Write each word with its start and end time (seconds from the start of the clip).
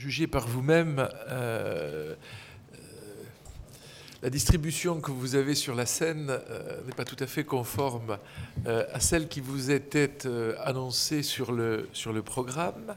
jugez 0.00 0.26
par 0.26 0.48
vous-même. 0.48 1.06
Euh, 1.28 2.14
la 4.22 4.30
distribution 4.30 5.00
que 5.00 5.10
vous 5.10 5.34
avez 5.34 5.54
sur 5.54 5.74
la 5.74 5.84
scène 5.84 6.26
n'est 6.86 6.94
pas 6.94 7.04
tout 7.04 7.16
à 7.20 7.26
fait 7.26 7.44
conforme 7.44 8.18
à 8.66 9.00
celle 9.00 9.28
qui 9.28 9.40
vous 9.40 9.70
était 9.70 10.26
annoncée 10.62 11.22
sur 11.22 11.52
le, 11.52 11.88
sur 11.94 12.12
le 12.12 12.20
programme. 12.20 12.96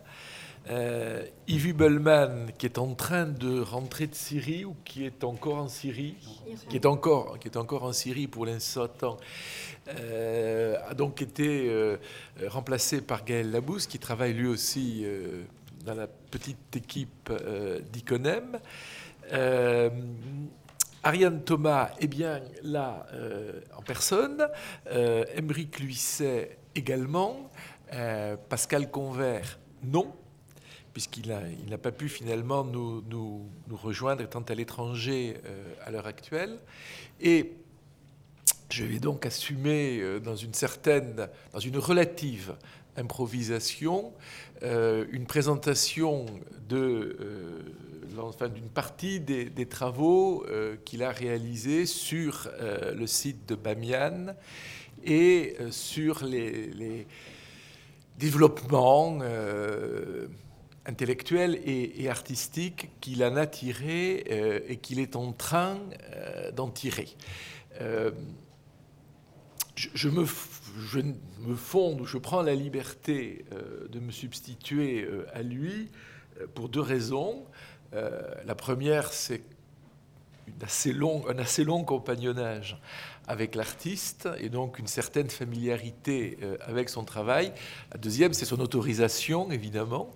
Euh, 0.70 1.26
Yves 1.48 1.76
Bellman, 1.76 2.48
qui 2.58 2.66
est 2.66 2.78
en 2.78 2.94
train 2.94 3.26
de 3.26 3.60
rentrer 3.60 4.08
de 4.08 4.16
Syrie 4.16 4.64
ou 4.64 4.76
qui 4.86 5.06
est 5.06 5.26
encore 5.26 5.58
en 5.58 5.68
Syrie, 5.68 6.16
qui 6.70 6.78
est 6.78 6.86
encore, 6.86 7.38
qui 7.40 7.50
est 7.50 7.58
encore 7.58 7.84
en 7.84 7.92
Syrie 7.92 8.28
pour 8.28 8.46
l'instant, 8.46 9.18
euh, 9.90 10.78
a 10.88 10.94
donc 10.94 11.22
été 11.22 11.68
euh, 11.70 11.98
remplacé 12.48 13.02
par 13.02 13.26
Gaël 13.26 13.52
Labousse, 13.52 13.88
qui 13.88 14.00
travaille 14.00 14.34
lui 14.34 14.48
aussi 14.48 15.06
dans 15.84 15.96
la 15.96 16.08
petite 16.08 16.76
équipe 16.76 17.32
d'Iconem. 17.92 18.60
Ariane 21.04 21.44
Thomas 21.44 21.92
est 22.00 22.08
bien 22.08 22.42
là 22.64 23.06
en 23.76 23.82
personne, 23.82 24.48
Emeric 25.36 25.80
Luisset 25.80 26.58
également, 26.76 27.52
Pascal 28.50 28.90
Convert 28.90 29.60
non 29.84 30.14
puisqu'il 30.94 31.36
n'a 31.70 31.78
pas 31.78 31.92
pu 31.92 32.08
finalement 32.08 32.64
nous, 32.64 33.50
rejoindre 33.72 34.22
étant 34.22 34.42
à 34.42 34.54
l'étranger 34.54 35.38
euh, 35.46 35.74
à 35.84 35.92
l'heure 35.92 36.06
actuelle. 36.06 36.60
Et 37.20 37.54
je 38.74 38.84
vais 38.84 39.00
donc 39.00 39.26
assumer 39.26 40.00
euh, 40.00 40.20
dans 40.20 40.36
une 40.36 40.54
certaine, 40.54 41.28
dans 41.52 41.60
une 41.60 41.78
relative 41.78 42.56
improvisation, 42.98 44.14
euh, 44.64 45.06
une 45.12 45.26
présentation 45.26 46.26
enfin, 48.18 48.50
d'une 48.50 48.70
partie 48.70 49.20
des, 49.20 49.66
travaux 49.68 50.46
qu'il 50.86 51.04
a 51.04 51.12
réalisés 51.12 51.86
sur 51.86 52.50
le 52.96 53.06
site 53.06 53.48
de 53.48 53.56
Bamiyan 53.56 54.36
et 55.04 55.56
sur 55.72 56.24
les, 56.24 57.06
développements 58.18 59.20
intellectuel 60.86 61.60
et, 61.66 62.10
artistique 62.10 62.90
qu'il 63.00 63.24
en 63.24 63.36
a 63.36 63.48
tiré 63.48 64.26
euh, 64.32 64.60
et 64.68 64.78
qu'il 64.78 65.00
est 65.00 65.16
en 65.16 65.32
train 65.32 65.78
euh, 66.14 66.52
d'en 66.52 66.70
tirer. 66.70 67.08
Euh, 69.78 69.90
je, 69.94 70.10
me, 70.10 70.26
je 70.26 71.00
me 71.00 71.56
fonde, 71.56 72.06
je 72.06 72.18
prends 72.18 72.42
la 72.42 72.56
liberté 72.56 73.46
de 73.90 74.00
me 74.00 74.12
substituer 74.12 75.08
à 75.34 75.42
lui 75.42 75.90
pour 76.54 76.70
deux 76.70 76.82
raisons. 76.82 77.46
la 77.92 78.56
première, 78.56 79.14
c'est 79.14 79.44
assez 80.62 80.94
un 80.94 81.38
assez 81.40 81.64
long 81.64 81.84
compagnonnage 81.84 82.78
avec 83.28 83.56
l'artiste 83.56 84.28
et 84.40 84.50
donc 84.50 84.80
une 84.80 84.88
certaine 84.88 85.30
familiarité 85.30 86.38
euh, 86.42 86.58
avec 86.62 86.90
son 86.90 87.04
travail. 87.04 87.54
La 87.92 87.98
deuxième, 87.98 88.34
c'est 88.34 88.46
son 88.46 88.60
autorisation, 88.60 89.52
évidemment, 89.52 90.10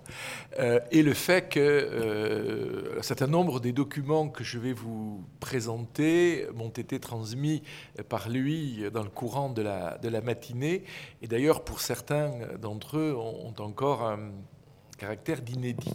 euh, 0.58 0.80
et 0.90 1.02
le 1.02 1.14
fait 1.14 1.48
que 1.48 1.60
euh, 1.60 2.98
un 2.98 3.02
certain 3.02 3.26
nombre 3.26 3.60
des 3.60 3.72
documents 3.72 4.28
que 4.28 4.44
je 4.44 4.58
vais 4.58 4.72
vous 4.72 5.24
présenter 5.40 6.46
m'ont 6.54 6.68
été 6.68 7.00
transmis 7.00 7.62
par 8.08 8.28
lui 8.28 8.84
dans 8.92 9.02
le 9.02 9.10
courant 9.10 9.48
de 9.48 9.62
la, 9.62 10.20
matinée, 10.22 10.84
et 11.22 11.28
d'ailleurs 11.28 11.64
pour 11.64 11.80
certains 11.80 12.32
d'entre 12.60 12.98
eux 12.98 13.14
ont, 13.16 13.54
encore 13.58 14.02
un 14.02 14.30
caractère 14.98 15.40
d'inédit. 15.42 15.94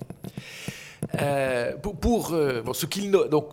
pour 1.81 2.29
ce 2.29 2.85
qu'il 2.85 3.11
donc 3.11 3.49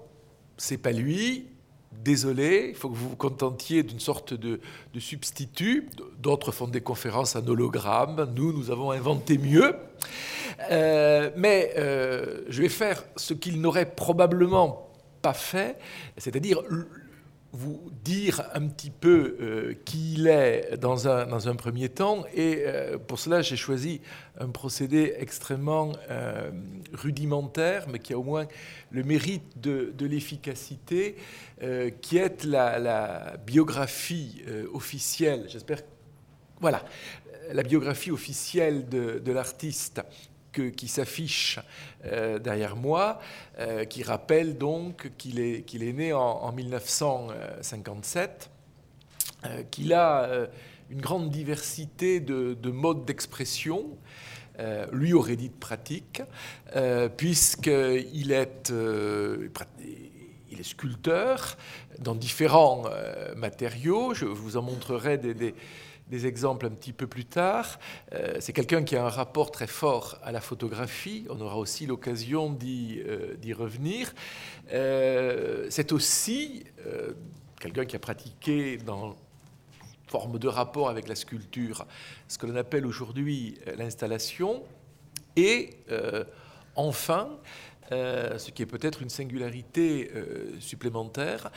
c'est 0.56 0.78
pas 0.78 0.92
lui, 0.92 1.49
désolé, 1.92 2.68
il 2.70 2.74
faut 2.74 2.88
que 2.88 2.96
vous 2.96 3.10
vous 3.10 3.16
contentiez 3.16 3.82
d'une 3.82 4.00
sorte 4.00 4.34
de, 4.34 4.60
substitut. 4.98 5.88
D'autres 6.18 6.52
font 6.52 6.68
des 6.68 6.80
conférences 6.80 7.36
en 7.36 7.46
hologramme. 7.46 8.32
Nous, 8.34 8.52
nous 8.52 8.70
avons 8.70 8.90
inventé 8.90 9.38
mieux. 9.38 9.74
Euh, 10.70 11.30
mais 11.36 11.72
euh, 11.78 12.42
je 12.48 12.62
vais 12.62 12.68
faire 12.68 13.04
ce 13.16 13.34
qu'il 13.34 13.60
n'aurait 13.60 13.94
probablement 13.94 14.88
pas 15.22 15.34
fait, 15.34 15.78
c'est-à-dire 16.16 16.62
vous 17.52 17.90
dire 18.04 18.42
un 18.54 18.68
petit 18.68 18.90
peu 18.90 19.36
euh, 19.40 19.74
qui 19.84 20.14
il 20.14 20.26
est 20.28 20.76
dans 20.76 21.08
un, 21.08 21.26
dans 21.26 21.48
un 21.48 21.56
premier 21.56 21.88
temps. 21.88 22.24
Et 22.34 22.62
euh, 22.64 22.98
pour 22.98 23.18
cela, 23.18 23.42
j'ai 23.42 23.56
choisi 23.56 24.00
un 24.38 24.50
procédé 24.50 25.14
extrêmement 25.18 25.92
euh, 26.10 26.50
rudimentaire, 26.92 27.86
mais 27.88 27.98
qui 27.98 28.12
a 28.12 28.18
au 28.18 28.22
moins 28.22 28.46
le 28.90 29.02
mérite 29.02 29.60
de, 29.60 29.92
de 29.96 30.06
l'efficacité, 30.06 31.16
qui 32.00 32.16
est 32.16 32.44
la, 32.44 32.78
la 32.78 33.36
biographie 33.46 34.42
officielle. 34.72 35.44
J'espère. 35.48 35.82
Voilà, 36.58 36.84
la 37.52 37.62
biographie 37.62 38.10
officielle 38.10 38.88
de, 38.88 39.18
de 39.18 39.32
l'artiste 39.32 40.00
qui 40.52 40.88
s'affiche 40.88 41.58
euh, 42.04 42.38
derrière 42.38 42.76
moi, 42.76 43.20
euh, 43.58 43.84
qui 43.84 44.02
rappelle 44.02 44.58
donc 44.58 45.10
qu'il 45.16 45.38
est, 45.38 45.92
né 45.92 46.12
en, 46.12 46.52
1957, 46.52 48.50
euh, 49.44 49.62
qu'il 49.70 49.92
a 49.92 50.48
une 50.90 51.00
grande 51.00 51.30
diversité 51.30 52.20
de, 52.20 52.70
modes 52.70 53.04
d'expression, 53.04 53.96
lui 54.92 55.14
aurait 55.14 55.36
dit 55.36 55.48
de 55.48 55.54
pratique, 55.54 56.22
puisqu'il 57.16 58.32
est, 58.32 58.72
sculpteur 60.62 61.56
dans 62.00 62.14
différents 62.14 62.84
matériaux. 63.36 64.12
Je 64.12 64.26
vous 64.26 64.58
en 64.58 64.62
montrerai 64.62 65.16
des 65.16 65.54
exemples 66.26 66.66
un 66.66 66.70
petit 66.70 66.92
peu 66.92 67.06
plus 67.06 67.24
tard. 67.24 67.78
Euh, 68.12 68.36
c'est 68.40 68.52
quelqu'un 68.52 68.82
qui 68.82 68.96
a 68.96 69.04
un 69.04 69.08
rapport 69.08 69.50
très 69.50 69.66
fort 69.66 70.18
à 70.22 70.32
la 70.32 70.40
photographie. 70.40 71.26
On 71.30 71.40
aura 71.40 71.56
aussi 71.56 71.86
l'occasion 71.86 72.50
d'y 72.50 73.00
euh, 73.06 73.36
revenir. 73.56 74.12
Euh, 74.72 75.66
c'est 75.70 75.92
aussi 75.92 76.64
quelqu'un 77.60 77.84
qui 77.84 77.96
a 77.96 77.98
pratiqué 77.98 78.76
dans 78.78 79.16
forme 80.06 80.40
de 80.40 80.48
rapport 80.48 80.88
avec 80.88 81.06
la 81.06 81.14
sculpture 81.14 81.86
ce 82.26 82.36
que 82.36 82.46
l'on 82.46 82.56
appelle 82.56 82.84
aujourd'hui 82.84 83.58
l'installation. 83.76 84.64
Et 85.36 85.70
enfin, 86.74 87.28
ce 87.90 88.50
qui 88.50 88.62
est 88.62 88.66
peut-être 88.66 89.02
une 89.02 89.08
singularité 89.08 90.10
supplémentaire, 90.58 91.52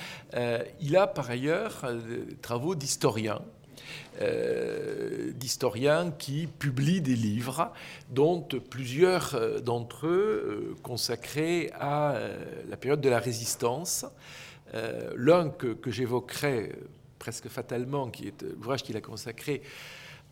il 0.79 0.95
a 0.97 1.07
par 1.07 1.31
ailleurs 1.31 1.83
des 2.27 2.35
travaux 2.35 2.75
d'historien 2.75 3.41
euh, 4.21 5.31
d'historiens 5.33 6.11
qui 6.11 6.47
publient 6.47 7.01
des 7.01 7.15
livres, 7.15 7.71
dont 8.11 8.41
plusieurs 8.41 9.33
euh, 9.33 9.59
d'entre 9.59 10.05
eux 10.05 10.71
euh, 10.71 10.75
consacrés 10.83 11.71
à 11.79 12.15
la 12.69 12.77
période 12.77 13.01
de 13.01 13.09
la 13.09 13.19
résistance. 13.19 14.05
L'un 15.15 15.49
que, 15.49 15.77
j'évoquerai 15.85 16.71
presque 17.19 17.47
fatalement, 17.47 18.09
qui 18.09 18.27
est 18.27 18.41
l'ouvrage 18.41 18.81
qu'il 18.81 18.97
a 18.97 19.01
consacré 19.01 19.61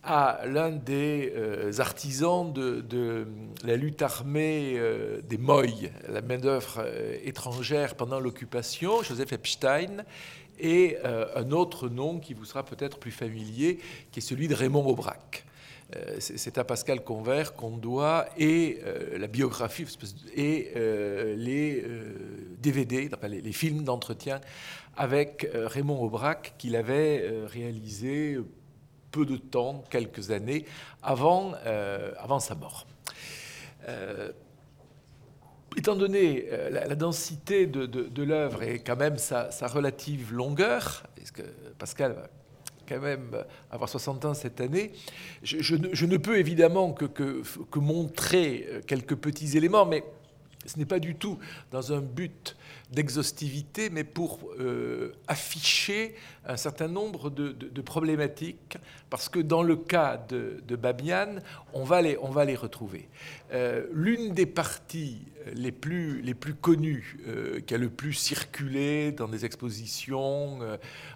à 0.02 0.40
l'un 0.46 0.70
des 0.70 1.32
artisans 1.78 2.52
de, 2.52 3.26
la 3.62 3.76
lutte 3.76 4.02
armée 4.02 4.80
des 5.22 5.38
Moy, 5.38 5.92
la 6.08 6.22
main-d'œuvre 6.22 6.84
étrangère 7.22 7.94
pendant 7.94 8.18
l'occupation, 8.18 9.04
Joseph 9.04 9.32
Epstein, 9.32 10.04
et 10.58 10.98
euh, 11.04 11.26
un 11.36 11.50
autre 11.50 11.88
nom 11.88 12.18
qui 12.18 12.34
vous 12.34 12.44
sera 12.44 12.64
peut-être 12.64 12.98
plus 12.98 13.10
familier, 13.10 13.78
qui 14.10 14.20
est 14.20 14.22
celui 14.22 14.48
de 14.48 14.54
Raymond 14.54 14.86
Aubrac. 14.86 15.44
Euh, 15.94 16.16
c'est 16.20 16.56
à 16.56 16.64
Pascal 16.64 17.04
Convert 17.04 17.54
qu'on 17.54 17.76
doit 17.76 18.26
et 18.38 18.80
euh, 18.84 19.18
la 19.18 19.26
biographie 19.26 19.86
et 20.34 20.72
les 21.36 21.84
DVD, 22.58 23.10
les, 23.28 23.52
films 23.52 23.84
d'entretien 23.84 24.40
avec 24.96 25.48
Raymond 25.52 26.02
Aubrac 26.02 26.54
qu'il 26.58 26.76
avait 26.76 27.28
réalisé 27.46 28.38
peu 29.10 29.26
de 29.26 29.36
temps, 29.36 29.84
quelques 29.90 30.30
années 30.30 30.64
avant, 31.02 31.52
avant 32.18 32.40
sa 32.40 32.54
mort 32.54 32.86
étant 35.76 35.96
donné 35.96 36.46
euh, 36.50 36.70
la, 36.70 36.94
densité 36.94 37.66
de, 37.66 38.22
l'œuvre 38.22 38.62
et 38.62 38.78
quand 38.78 38.96
même 38.96 39.18
sa, 39.18 39.48
relative 39.62 40.32
longueur, 40.32 41.04
parce 41.16 41.30
que 41.30 41.42
Pascal 41.78 42.12
va 42.12 42.28
quand 42.88 43.00
même 43.00 43.44
avoir 43.70 43.88
60 43.88 44.24
ans 44.24 44.34
cette 44.34 44.60
année, 44.60 44.92
je, 45.42 45.74
ne, 45.76 46.16
peux 46.16 46.38
évidemment 46.38 46.92
que, 46.92 47.04
que, 47.04 47.78
montrer 47.78 48.66
euh, 48.68 48.80
quelques 48.86 49.16
petits 49.16 49.56
éléments, 49.56 49.86
mais 49.86 50.04
ce 50.66 50.78
n'est 50.78 50.86
pas 50.86 50.98
du 50.98 51.14
tout 51.14 51.38
dans 51.70 51.92
un 51.92 52.00
but 52.00 52.56
d'exhaustivité, 52.90 53.90
mais 53.90 54.04
pour 54.04 54.38
euh, 54.60 55.12
afficher 55.26 56.14
un 56.46 56.56
certain 56.56 56.88
nombre 56.88 57.30
de, 57.30 57.80
problématiques, 57.80 58.76
parce 59.10 59.28
que 59.28 59.38
dans 59.40 59.62
le 59.62 59.76
cas 59.76 60.16
de, 60.28 60.62
de 60.66 60.76
Babian, 60.76 61.36
on 61.72 61.84
va 61.84 62.02
les, 62.02 62.18
on 62.20 62.30
va 62.30 62.44
les 62.44 62.56
retrouver. 62.56 63.08
Euh, 63.52 63.86
l'une 63.92 64.34
des 64.34 64.46
parties 64.46 65.22
les 65.54 65.72
plus, 65.72 66.22
les 66.22 66.34
plus 66.34 66.54
connues, 66.54 67.18
qui 67.66 67.74
a 67.74 67.78
le 67.78 67.90
plus 67.90 68.12
circulé 68.12 69.10
dans 69.10 69.26
des 69.26 69.44
expositions 69.44 70.60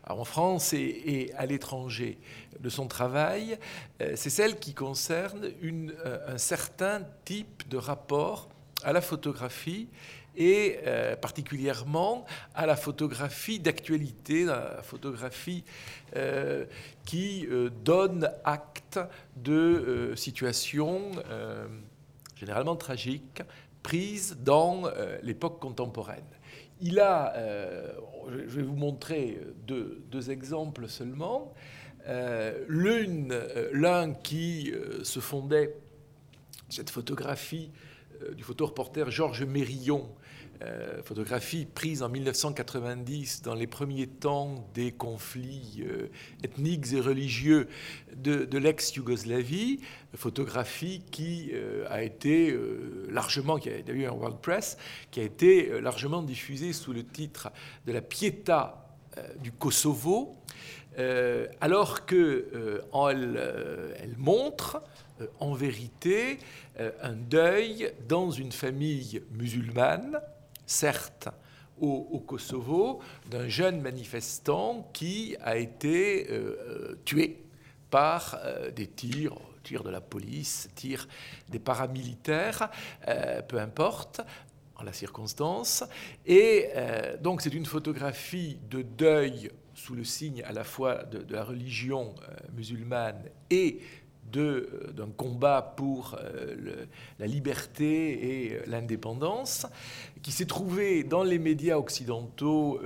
en 0.09 0.25
France 0.25 0.73
et, 0.73 1.31
à 1.37 1.47
l'étranger 1.47 2.19
de 2.59 2.69
son 2.69 2.89
travail, 2.89 3.57
c'est 4.01 4.31
celle 4.31 4.59
qui 4.59 4.75
concerne 4.75 5.49
un 6.27 6.39
certain 6.39 7.03
type 7.25 7.69
de 7.69 7.77
rapport 7.77 8.49
à 8.87 8.93
la 8.93 9.01
photographie 9.01 9.89
et 10.37 10.79
euh, 10.87 11.17
particulièrement 11.17 12.25
à 12.55 12.67
la 12.67 12.77
photographie 12.77 13.59
d'actualité, 13.59 14.45
la 14.45 14.81
photographie 14.83 15.65
euh, 16.15 16.67
qui 17.05 17.49
euh, 17.51 17.69
donne 17.85 18.31
acte 18.45 19.01
de 19.35 20.13
situations 20.15 21.11
généralement 22.37 22.77
tragiques 22.77 23.43
prises 23.83 24.37
dans 24.41 24.85
l'époque 25.23 25.61
contemporaine. 25.61 26.25
Il 26.81 27.01
a, 27.01 27.33
je 28.29 28.57
vais 28.57 28.63
vous 28.63 28.77
montrer 28.77 29.41
deux, 29.67 30.03
deux 30.11 30.31
exemples 30.31 30.89
seulement. 30.89 31.55
L'un 32.69 34.15
qui 34.15 34.73
se 35.03 35.21
fondait, 35.21 35.75
cette 36.69 36.91
photographie 36.91 37.71
du 38.37 38.43
photoreporter 38.43 39.11
Georges 39.11 39.45
Mérillon, 39.45 40.09
euh, 40.63 41.03
photographie 41.03 41.67
prise 41.67 42.03
en 42.03 42.09
1990 42.09 43.43
dans 43.43 43.55
les 43.55 43.67
premiers 43.67 44.07
temps 44.07 44.67
des 44.73 44.91
conflits 44.91 45.85
euh, 45.87 46.09
ethniques 46.43 46.95
et 46.95 47.01
religieux 47.01 47.69
de, 48.17 48.57
l'ex-Yougoslavie, 48.57 49.81
photographie 50.15 51.03
qui 51.11 51.51
euh, 51.53 51.85
a 51.91 52.03
été 52.03 52.59
largement, 53.11 53.59
qui 53.59 53.69
a 53.69 53.91
eu 53.91 54.07
un 54.07 54.13
World 54.13 54.39
Press, 54.41 54.79
qui 55.11 55.21
a 55.21 55.25
été 55.25 55.79
largement 55.81 56.23
diffusée 56.23 56.73
sous 56.73 56.95
le 56.95 57.05
titre 57.05 57.51
de 57.87 57.93
la 57.93 58.01
Pietà 58.01 58.83
du 59.41 59.53
Kosovo, 59.53 60.37
alors 61.61 62.07
que 62.07 62.81
montre 64.17 64.83
en 65.41 65.53
vérité 65.55 66.39
un 67.03 67.15
deuil 67.15 67.93
dans 68.09 68.31
une 68.31 68.53
famille 68.53 69.23
musulmane 69.33 70.21
certes, 70.67 71.29
au, 71.79 72.23
Kosovo, 72.27 73.01
d'un 73.31 73.49
jeune 73.49 73.81
manifestant 73.81 74.89
qui 74.93 75.37
a 75.43 75.57
été 75.57 76.27
euh, 76.31 76.33
euh, 76.33 76.99
tué 77.05 77.43
par 77.91 78.39
euh, 78.45 78.71
des 78.71 78.87
tirs, 78.87 79.37
tirs 79.63 79.85
de 79.85 79.91
la 79.91 80.01
police, 80.01 80.71
tirs 80.75 81.07
des 81.49 81.59
paramilitaires, 81.59 82.71
peu 83.49 83.59
importe, 83.59 84.21
en 84.77 84.85
la 84.85 84.93
circonstance. 84.93 85.83
Et 86.25 86.69
donc 87.21 87.43
c'est 87.43 87.53
une 87.53 87.67
photographie 87.67 88.59
de 88.71 88.83
deuil 88.83 89.51
sous 89.75 89.95
le 89.95 90.05
signe 90.05 90.43
à 90.45 90.53
la 90.53 90.63
fois 90.63 91.03
de, 91.03 91.19
de 91.19 91.35
la 91.35 91.43
religion 91.43 92.15
musulmane 92.55 93.25
et 93.51 93.81
euh, 93.81 94.06
d'un 94.33 95.11
combat 95.17 95.63
pour 95.77 96.17
euh, 96.19 96.87
la 97.19 97.27
liberté 97.27 98.47
et 98.47 98.55
euh, 98.55 98.63
l'indépendance, 98.67 99.67
qui 100.23 100.33
s'est 100.33 100.47
trouvé 100.47 101.05
dans 101.05 101.23
les 101.23 101.39
médias 101.39 101.77
occidentaux 101.77 102.81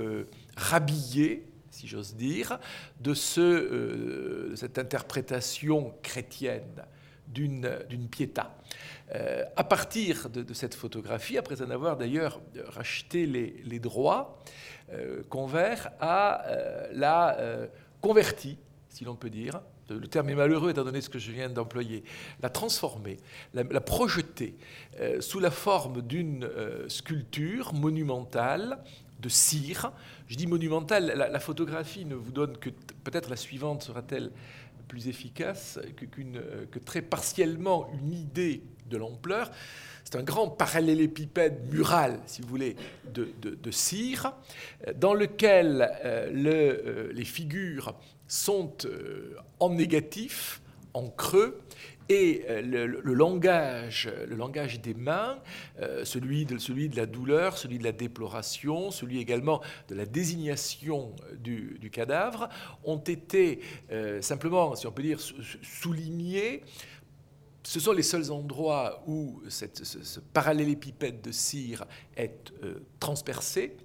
rhabillé, 0.57 1.47
si 1.71 1.87
j'ose 1.89 2.15
dire, 2.15 2.59
de, 3.01 3.15
ce, 3.15 4.53
cette 4.57 4.79
interprétation 4.79 5.95
chrétienne 6.03 6.85
d'une 7.29 8.09
piéta. 8.11 8.55
à 9.57 9.65
partir 9.65 10.29
de, 10.29 10.53
cette 10.53 10.75
photographie, 10.75 11.39
après 11.39 11.63
en 11.63 11.71
avoir 11.71 11.97
d'ailleurs 11.97 12.41
racheté 12.67 13.27
les, 13.27 13.79
droits, 13.79 14.39
Convert 15.29 15.91
a 16.01 16.45
la 16.93 17.69
converti, 18.01 18.59
si 18.89 19.05
l'on 19.05 19.15
peut 19.15 19.31
dire, 19.31 19.61
le 19.91 20.07
terme 20.07 20.29
est 20.31 20.35
malheureux 20.35 20.71
étant 20.71 20.85
donné 20.85 21.01
ce 21.01 21.09
que 21.09 21.19
je 21.19 21.33
viens 21.33 21.49
d'employer, 21.49 22.05
la 22.43 22.49
transformer, 22.49 23.19
la, 23.55 23.65
projeter 23.81 24.57
euh, 25.01 25.21
sous 25.21 25.41
la 25.41 25.51
forme 25.51 26.03
d'une 26.03 26.45
euh, 26.45 26.89
sculpture 26.89 27.75
monumentale 27.75 28.79
de 29.21 29.29
cire. 29.29 29.93
Je 30.29 30.37
dis 30.37 30.47
monumentale, 30.47 31.13
la, 31.17 31.41
photographie 31.41 32.05
ne 32.05 32.15
vous 32.15 32.33
donne 32.33 32.57
que 32.57 32.71
peut-être 33.05 33.29
la 33.29 33.37
suivante 33.37 33.83
sera-t-elle 33.83 34.31
plus 34.89 35.09
efficace 35.09 35.79
que, 35.97 36.05
euh, 36.21 36.67
que 36.71 36.79
très 36.79 37.03
partiellement 37.03 37.91
une 37.93 38.13
idée 38.13 38.63
de 38.89 38.97
l'ampleur. 38.97 39.51
C'est 40.05 40.17
un 40.17 40.23
grand 40.23 40.49
parallélépipède 40.49 41.73
mural, 41.73 42.19
si 42.27 42.43
vous 42.43 42.49
voulez, 42.49 42.75
de, 43.13 43.71
cire, 43.71 44.33
dans 44.97 45.15
lequel 45.15 45.89
le, 46.33 47.13
les 47.13 47.25
figures 47.25 47.95
sont 48.31 48.73
euh, 48.85 49.35
en 49.59 49.71
négatif, 49.71 50.63
en 50.95 51.09
creux, 51.09 51.61
et 52.09 52.45
euh, 52.49 52.63
le, 52.63 53.13
langage, 53.13 54.09
des 54.81 54.95
mains, 54.95 55.41
euh, 55.81 56.05
celui, 56.05 56.47
de, 56.47 56.97
la 56.97 57.07
douleur, 57.07 57.59
celui 57.59 57.79
de 57.79 57.85
la 57.85 57.93
déploration, 57.93 58.93
celui 58.93 59.19
également 59.19 59.61
de 59.89 59.97
la 59.97 60.07
désignation 60.07 61.15
du, 61.39 61.91
cadavre, 61.93 62.49
ont 62.85 62.99
été 62.99 63.61
simplement, 64.21 64.77
si 64.77 64.87
on 64.87 64.93
peut 64.93 65.03
dire, 65.03 65.19
soulignés. 65.63 66.63
Ce 67.65 67.81
sont 67.81 67.93
les 67.93 68.05
seuls 68.05 68.31
endroits 68.31 69.03
où 69.09 69.43
ce, 69.49 70.21
parallélépipède 70.33 71.21
de 71.21 71.33
cire 71.33 71.85
est 72.17 72.53
transpercé 73.01 73.77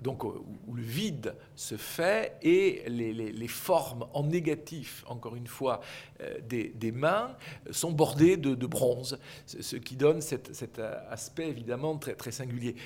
donc 0.00 0.24
euh, 0.24 0.28
où 0.66 0.74
le 0.74 0.82
vide 0.82 1.34
se 1.54 1.76
fait 1.76 2.36
et 2.42 2.82
les, 2.88 3.48
formes 3.48 4.06
en 4.12 4.24
négatif, 4.24 5.04
encore 5.06 5.36
une 5.36 5.46
fois, 5.46 5.80
euh, 6.20 6.38
des, 6.48 6.92
mains 6.92 7.36
sont 7.70 7.92
bordées 7.92 8.36
de, 8.36 8.66
bronze, 8.66 9.18
ce 9.46 9.76
qui 9.76 9.96
donne 9.96 10.20
cet, 10.20 10.80
aspect 11.10 11.48
évidemment 11.48 11.96
très, 11.96 12.14
très 12.14 12.32
singulier. 12.32 12.76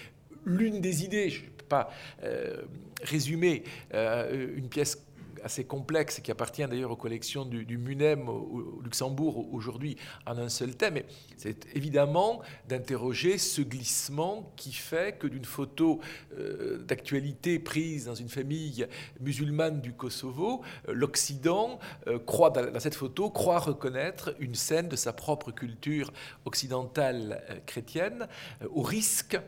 L'une 0.45 0.81
des 0.81 1.05
idées, 1.05 1.31
je 1.31 1.45
ne 1.45 1.51
peux 1.51 1.65
pas 1.67 1.91
euh, 2.23 2.63
résumer 3.03 3.65
une 3.93 4.69
pièce 4.69 5.03
assez 5.45 5.65
complexe 5.65 6.21
qui 6.21 6.31
appartient 6.31 6.67
d'ailleurs 6.67 6.91
aux 6.91 6.97
collections 6.97 7.45
du, 7.45 7.79
MUNEM 7.79 8.29
au, 8.29 8.81
Luxembourg 8.83 9.53
aujourd'hui 9.53 9.97
en 10.27 10.39
un 10.39 10.49
seul 10.49 10.75
thème. 10.75 11.01
C'est 11.37 11.67
évidemment 11.75 12.41
d'interroger 12.69 13.39
ce 13.39 13.63
glissement 13.63 14.53
qui 14.57 14.73
fait 14.73 15.19
que 15.19 15.27
d'une 15.27 15.45
photo 15.45 16.01
euh, 16.39 16.79
d'actualité 16.79 17.59
prise 17.59 18.07
dans 18.07 18.15
une 18.15 18.29
famille 18.29 18.87
musulmane 19.21 19.81
du 19.81 19.93
Kosovo, 19.93 20.63
euh, 20.89 20.93
l'Occident 20.93 21.79
euh, 22.07 22.19
croit, 22.19 22.51
dans 22.51 22.81
cette 22.81 22.95
photo, 22.95 23.31
croit 23.31 23.59
reconnaître 23.59 24.35
une 24.41 24.55
scène 24.55 24.89
de 24.89 24.97
sa 24.97 25.13
propre 25.13 25.51
culture 25.51 26.13
occidentale 26.45 27.63
chrétienne 27.67 28.29
au 28.71 28.83
risque 28.83 29.39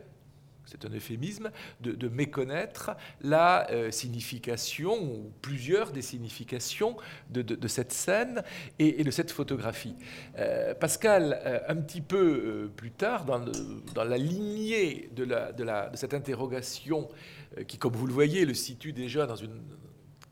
c'est 0.73 0.87
un 0.87 0.95
euphémisme, 0.95 1.51
de, 1.81 2.09
méconnaître 2.09 2.93
la 3.21 3.71
euh, 3.71 3.91
signification, 3.91 5.03
ou 5.03 5.33
plusieurs 5.43 5.93
des 5.93 6.03
significations 6.03 6.97
de, 7.31 7.69
cette 7.69 7.93
scène 7.93 8.43
et, 8.79 9.05
de 9.05 9.11
cette 9.11 9.31
photographie. 9.31 9.95
Euh, 10.39 10.75
Pascal, 10.75 11.41
euh, 11.45 11.61
un 11.69 11.77
petit 11.77 12.01
peu 12.01 12.71
plus 12.77 12.91
tard, 12.91 13.25
dans, 13.25 14.05
la 14.05 14.19
lignée 14.19 15.11
de 15.15 15.27
cette 15.95 16.15
interrogation, 16.15 17.09
qui, 17.69 17.77
comme 17.77 17.93
vous 17.93 18.07
le 18.07 18.15
voyez, 18.15 18.47
le 18.47 18.55
situe 18.55 18.93
déjà 18.93 19.27
dans 19.27 19.37
une 19.37 19.61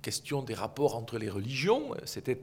question 0.01 0.43
des 0.43 0.55
rapports 0.55 0.97
entre 0.97 1.19
les 1.19 1.31
religions. 1.31 1.95
C'était 2.05 2.43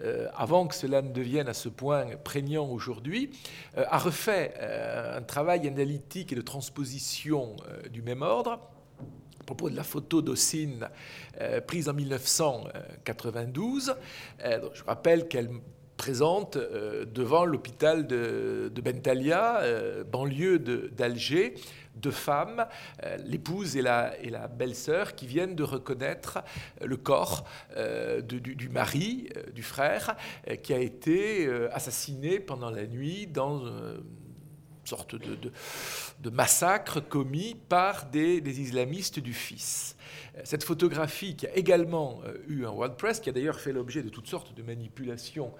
euh, 0.00 0.28
avant 0.34 0.66
que 0.66 0.74
cela 0.74 1.02
ne 1.02 1.12
devienne 1.12 1.48
à 1.48 1.54
ce 1.54 1.68
point 1.68 2.06
prégnant 2.22 2.68
aujourd'hui, 2.68 3.30
euh, 3.76 3.84
a 3.88 3.98
refait 3.98 4.54
euh, 4.58 5.18
un 5.18 5.22
travail 5.22 5.66
analytique 5.66 6.32
et 6.32 6.36
de 6.36 6.42
transposition 6.42 7.56
du 7.90 8.02
même 8.02 8.22
ordre 8.22 8.60
à 9.40 9.44
propos 9.44 9.70
de 9.70 9.76
la 9.76 9.82
photo 9.82 10.22
d'Ossine 10.22 10.88
prise 11.66 11.88
en 11.88 11.94
1992. 11.94 13.96
je 14.44 14.84
rappelle 14.84 15.26
qu'elle 15.26 15.50
présente 16.02 16.58
devant 17.14 17.44
l'hôpital 17.44 18.08
de, 18.08 18.72
de 18.74 18.80
Bentalia, 18.80 19.60
banlieue 20.10 20.58
d'Alger, 20.58 21.54
deux 21.96 22.10
femmes, 22.10 22.66
euh, 23.04 23.16
l'épouse 23.24 23.76
et 23.76 23.82
la, 23.82 24.18
et 24.20 24.30
la 24.30 24.48
belle-sœur, 24.48 25.14
qui 25.14 25.26
viennent 25.26 25.54
de 25.54 25.62
reconnaître 25.62 26.38
le 26.80 26.96
corps 26.96 27.44
euh, 27.76 28.20
du, 28.20 28.68
mari, 28.68 29.28
euh, 29.36 29.50
du 29.50 29.62
frère, 29.62 30.16
qui 30.62 30.72
a 30.72 30.78
été 30.78 31.48
assassiné 31.72 32.40
pendant 32.40 32.70
la 32.70 32.86
nuit 32.86 33.26
dans 33.26 33.62
sorte 34.84 35.14
de, 35.14 35.50
de 36.20 36.30
massacres 36.30 37.00
commis 37.06 37.56
par 37.68 38.06
des, 38.06 38.60
islamistes 38.60 39.20
du 39.20 39.32
Fils. 39.32 39.96
Cette 40.44 40.64
photographie 40.64 41.36
qui 41.36 41.46
a 41.46 41.54
également 41.54 42.20
eu 42.48 42.64
un 42.64 42.70
WordPress, 42.70 43.20
qui 43.20 43.28
a 43.28 43.32
d'ailleurs 43.32 43.60
fait 43.60 43.72
l'objet 43.72 44.02
de 44.02 44.08
toutes 44.08 44.28
sortes 44.28 44.54
de 44.54 44.62
manipulations 44.62 45.52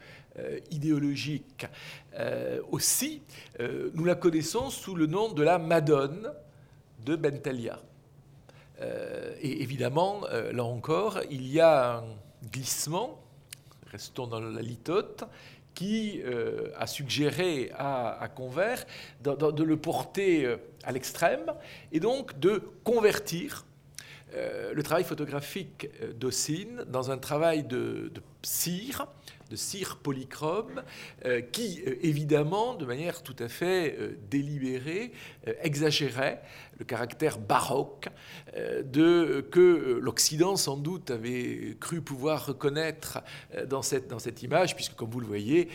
idéologiques 0.70 1.66
aussi, 2.70 3.22
nous 3.60 4.04
la 4.04 4.14
connaissons 4.14 4.70
sous 4.70 4.94
le 4.94 5.06
nom 5.06 5.32
de 5.32 5.42
la 5.42 5.58
Madone 5.58 6.32
de 7.04 7.16
Bentalia. 7.16 7.80
et 8.80 9.62
évidemment, 9.62 10.22
là 10.52 10.64
encore, 10.64 11.20
il 11.30 11.46
y 11.46 11.60
a 11.60 11.98
un 11.98 12.04
glissement, 12.50 13.22
restons 13.90 14.26
dans 14.26 14.40
la 14.40 14.62
litote, 14.62 15.24
qui 15.74 16.20
euh, 16.24 16.70
a 16.76 16.86
suggéré 16.86 17.70
à, 17.76 18.28
Convert 18.34 18.84
de, 19.22 19.62
le 19.62 19.76
porter 19.76 20.44
euh, 20.44 20.56
à 20.84 20.92
l'extrême 20.92 21.52
et 21.92 22.00
donc 22.00 22.38
de 22.38 22.62
convertir 22.84 23.66
euh, 24.34 24.72
le 24.72 24.82
travail 24.82 25.04
photographique 25.04 25.88
d'Ossine 26.18 26.84
dans 26.88 27.10
un 27.10 27.18
travail 27.18 27.64
de, 27.64 28.10
de 28.14 28.22
cire 28.42 29.06
de 29.52 29.56
cire 29.56 29.98
polychrome, 29.98 30.82
euh, 31.26 31.42
qui, 31.42 31.82
euh, 31.86 31.96
évidemment, 32.00 32.74
de 32.74 32.86
manière 32.86 33.22
tout 33.22 33.36
à 33.38 33.48
fait 33.48 33.96
euh, 33.98 34.16
délibérée, 34.30 35.12
exagérait 35.62 36.40
le 36.78 36.84
caractère 36.84 37.38
baroque 37.38 38.08
de, 38.84 39.46
que 39.50 39.98
l'Occident, 40.00 40.56
sans 40.56 40.76
doute, 40.76 41.10
avait 41.10 41.76
cru 41.80 42.00
pouvoir 42.00 42.46
reconnaître 42.46 43.20
dans 43.68 43.82
cette, 43.82 44.08
dans 44.08 44.18
cette 44.18 44.42
image, 44.42 44.74
puisque, 44.74 44.94
comme 44.94 45.10
vous 45.10 45.20
le 45.20 45.26
voyez, 45.26 45.68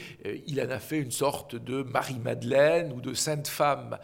il 0.47 0.59
en 0.61 0.69
a 0.69 0.79
fait 0.79 0.99
une 0.99 1.11
sorte 1.11 1.55
de 1.55 1.83
Marie-Madeleine 1.83 2.91
ou 2.93 3.01
de 3.01 3.13
sainte 3.13 3.47
femme 3.47 3.97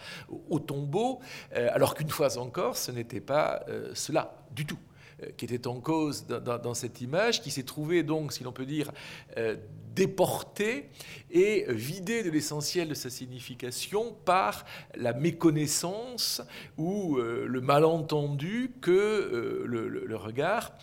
au 0.50 0.60
tombeau, 0.60 1.20
alors 1.52 1.96
qu'une 1.96 2.10
fois 2.10 2.38
encore, 2.38 2.78
ce 2.78 2.92
n'était 2.92 3.22
pas 3.22 3.66
cela 3.94 4.36
du 4.52 4.66
tout. 4.66 4.80
Euh, 5.24 5.30
qui 5.38 5.46
était 5.46 5.68
en 5.68 5.80
cause 5.80 6.26
dans, 6.28 6.74
cette 6.74 7.02
image, 7.02 7.42
qui 7.42 7.52
s'est 7.52 7.64
trouvé 7.64 8.04
donc, 8.04 8.34
si 8.34 8.44
l'on 8.44 8.52
peut 8.52 8.66
dire, 8.66 8.92
euh, 9.38 9.56
déporté 9.96 10.90
et 11.32 11.66
vidé 11.70 12.24
de 12.24 12.30
l'essentiel 12.30 12.88
de 12.88 12.94
sa 12.94 13.10
signification 13.10 14.14
par 14.26 14.66
la 14.96 15.14
méconnaissance 15.14 16.42
ou 16.78 17.18
euh, 17.18 17.46
le 17.48 17.62
malentendu 17.62 18.72
que 18.82 19.64
le, 19.66 20.16
regard 20.16 20.74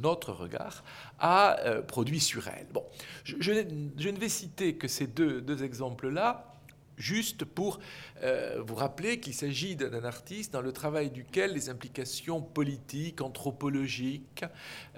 notre 0.00 0.32
regard, 0.32 0.82
a 1.18 1.58
produit 1.86 2.18
sur 2.18 2.48
elle. 2.48 2.66
Bon, 2.72 2.84
je, 3.22 3.52
ne 3.52 4.18
vais 4.18 4.28
citer 4.30 4.76
que 4.76 4.88
ces 4.88 5.06
deux 5.06 5.62
exemples-là, 5.62 6.53
juste 6.96 7.44
pour 7.44 7.78
euh, 8.22 8.62
vous 8.64 8.74
rappeler 8.74 9.20
qu'il 9.20 9.34
s'agit 9.34 9.76
d'un 9.76 10.04
artiste 10.04 10.52
dans 10.52 10.60
le 10.60 10.72
travail 10.72 11.10
duquel 11.10 11.52
les 11.52 11.68
implications 11.68 12.40
politiques, 12.40 13.20
anthropologiques, 13.20 14.44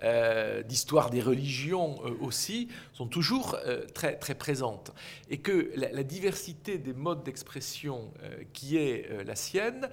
euh, 0.03 0.62
d'histoire 0.62 1.11
des 1.11 1.23
religions 1.23 2.00
euh, 2.05 2.15
aussi, 2.21 2.69
sont 2.93 3.07
toujours 3.07 3.57
très, 3.95 4.17
très 4.17 4.35
présentes. 4.35 4.93
Et 5.31 5.38
que 5.38 5.71
la, 5.76 6.03
diversité 6.03 6.79
des 6.79 6.93
modes 6.93 7.25
d'expression 7.25 8.12
qui 8.53 8.76
est 8.76 9.25
la 9.25 9.35
sienne 9.35 9.88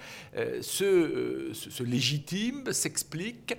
se, 0.61 1.83
légitime, 1.83 2.71
s'explique 2.71 3.55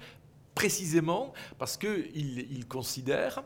précisément 0.54 1.32
parce 1.58 1.76
qu'il 1.76 2.46
il 2.50 2.66
considère 2.68 3.42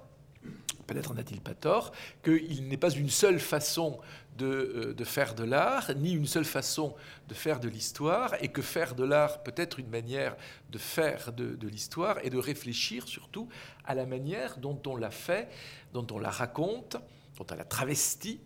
peut-être 0.88 1.14
n'a-t-il 1.14 1.40
pas 1.40 1.54
tort, 1.54 1.92
qu'il 2.24 2.66
n'est 2.66 2.76
pas 2.76 2.90
une 2.90 3.10
seule 3.10 3.38
façon 3.38 4.00
euh, 4.40 4.94
de, 4.94 5.04
faire 5.04 5.34
de 5.34 5.44
l'art, 5.44 5.90
ni 5.96 6.12
une 6.12 6.26
seule 6.26 6.44
façon 6.44 6.94
de 7.28 7.34
faire 7.34 7.60
de 7.60 7.68
l'histoire, 7.68 8.34
et 8.40 8.48
que 8.48 8.62
faire 8.62 8.94
de 8.94 9.04
l'art 9.04 9.42
peut 9.42 9.54
être 9.56 9.78
une 9.78 9.88
manière 9.88 10.36
de 10.70 10.78
faire 10.78 11.32
de, 11.32 11.68
l'histoire 11.68 12.18
et 12.22 12.30
de 12.30 12.38
réfléchir 12.38 13.08
surtout 13.08 13.48
à 13.84 13.94
la 13.94 14.06
manière 14.06 14.58
dont 14.58 14.80
on 14.86 14.96
l'a 14.96 15.10
fait, 15.10 15.48
dont 15.92 16.06
on 16.10 16.18
la 16.18 16.30
raconte, 16.30 16.96
dont 17.36 17.46
on 17.50 17.54
la 17.54 17.64
travestit, 17.64 18.40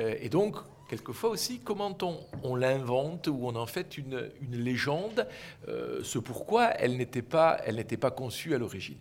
euh, 0.00 0.14
et 0.20 0.28
donc 0.28 0.56
quelquefois 0.90 1.30
aussi 1.30 1.60
comment 1.60 1.96
on, 2.42 2.56
l'invente 2.56 3.28
ou 3.28 3.38
on 3.44 3.54
en 3.54 3.66
fait 3.66 3.96
une, 3.96 4.28
légende, 4.50 5.28
euh, 5.68 6.00
ce 6.02 6.18
pourquoi 6.18 6.70
elle 6.70 6.96
n'était 6.96 7.22
pas, 7.22 7.60
pas 8.00 8.10
conçue 8.10 8.56
à 8.56 8.58
l'origine. 8.58 8.98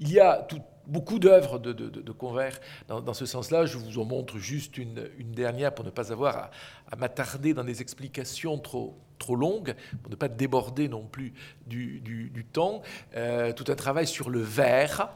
Il 0.00 0.12
y 0.12 0.20
a 0.20 0.46
beaucoup 0.86 1.18
d'œuvres 1.18 1.58
de, 1.58 1.72
de, 1.72 2.12
Convert 2.12 2.60
dans, 2.88 3.14
ce 3.14 3.24
sens-là. 3.24 3.64
Je 3.64 3.78
vous 3.78 3.98
en 3.98 4.04
montre 4.04 4.36
juste 4.36 4.76
une, 4.76 5.08
dernière 5.18 5.74
pour 5.74 5.86
ne 5.86 5.90
pas 5.90 6.12
avoir 6.12 6.50
à 6.90 6.96
m'attarder 6.96 7.54
dans 7.54 7.64
des 7.64 7.80
explications 7.80 8.58
trop, 8.58 8.98
trop 9.20 9.36
longue, 9.36 9.76
pour 10.02 10.10
ne 10.10 10.16
pas 10.16 10.26
déborder 10.28 10.88
non 10.88 11.06
plus 11.06 11.32
du, 11.66 12.00
du, 12.00 12.44
temps. 12.44 12.82
Euh, 13.14 13.52
tout 13.52 13.66
un 13.68 13.76
travail 13.76 14.08
sur 14.08 14.30
le 14.30 14.40
verre, 14.40 15.14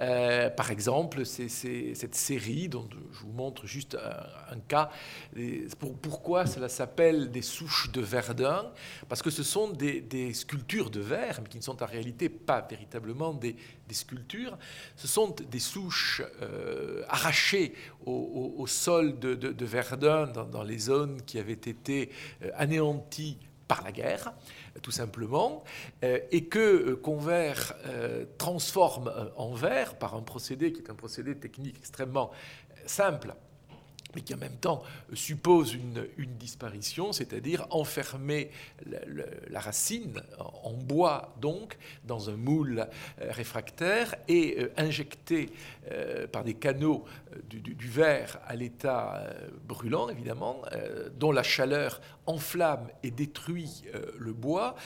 euh, 0.00 0.50
par 0.50 0.72
exemple, 0.72 1.24
c'est 1.24 1.48
cette 1.48 2.16
série 2.16 2.68
dont 2.68 2.88
je 3.12 3.20
vous 3.20 3.32
montre 3.32 3.66
juste 3.66 3.96
un, 4.50 4.58
cas. 4.66 4.90
Pour, 5.78 5.96
pourquoi 5.96 6.46
cela 6.46 6.68
s'appelle 6.68 7.30
des 7.30 7.42
souches 7.42 7.92
de 7.92 8.00
Verdun? 8.00 8.72
Parce 9.08 9.22
que 9.22 9.30
ce 9.30 9.42
sont 9.42 9.68
des, 9.68 10.32
sculptures 10.34 10.90
de 10.90 11.00
verre, 11.00 11.40
mais 11.42 11.48
qui 11.48 11.58
ne 11.58 11.62
sont 11.62 11.82
en 11.82 11.86
réalité 11.86 12.28
pas 12.28 12.66
véritablement 12.68 13.34
des, 13.34 13.54
des 13.88 13.94
sculptures. 13.94 14.58
Ce 14.96 15.06
sont 15.06 15.34
des 15.50 15.58
souches 15.58 16.22
euh, 16.40 17.02
arrachées 17.08 17.74
au, 18.06 18.66
sol 18.66 19.18
de, 19.18 19.64
Verdun, 19.64 20.26
dans, 20.26 20.44
dans, 20.44 20.62
les 20.62 20.78
zones 20.78 21.22
qui 21.22 21.38
avaient 21.38 21.52
été 21.52 22.10
anéanties 22.54 23.38
par 23.72 23.82
la 23.84 23.92
guerre, 23.92 24.34
tout 24.82 24.90
simplement, 24.90 25.64
euh, 26.04 26.18
et 26.30 26.44
que 26.44 26.58
euh, 26.58 26.96
Convert 26.96 27.74
euh, 27.86 28.26
transforme 28.36 29.10
en 29.36 29.54
verre 29.54 29.94
par 29.94 30.14
un 30.14 30.20
procédé 30.20 30.74
qui 30.74 30.82
est 30.82 30.90
un 30.90 30.94
procédé 30.94 31.34
technique 31.34 31.76
extrêmement 31.78 32.30
simple 32.84 33.34
mais 34.14 34.22
qui 34.22 34.34
en 34.34 34.38
même 34.38 34.56
temps 34.56 34.82
suppose 35.14 35.74
une, 35.74 36.06
disparition, 36.38 37.12
c'est-à-dire 37.12 37.66
enfermer 37.70 38.50
la, 39.50 39.60
racine 39.60 40.20
en 40.38 40.72
bois, 40.72 41.34
donc, 41.40 41.76
dans 42.04 42.30
un 42.30 42.36
moule 42.36 42.80
euh, 43.20 43.30
réfractaire 43.30 44.14
et 44.28 44.56
euh, 44.58 44.72
injecter 44.76 45.50
euh, 45.90 46.26
par 46.26 46.44
des 46.44 46.54
canaux 46.54 47.04
du, 47.48 47.88
verre 47.88 48.40
à 48.46 48.56
l'état 48.56 49.24
brûlant, 49.66 50.08
évidemment, 50.08 50.62
dont 51.18 51.32
la 51.32 51.42
chaleur 51.42 52.00
enflamme 52.26 52.88
et 53.02 53.10
détruit 53.10 53.82
le 54.18 54.32
bois, 54.32 54.76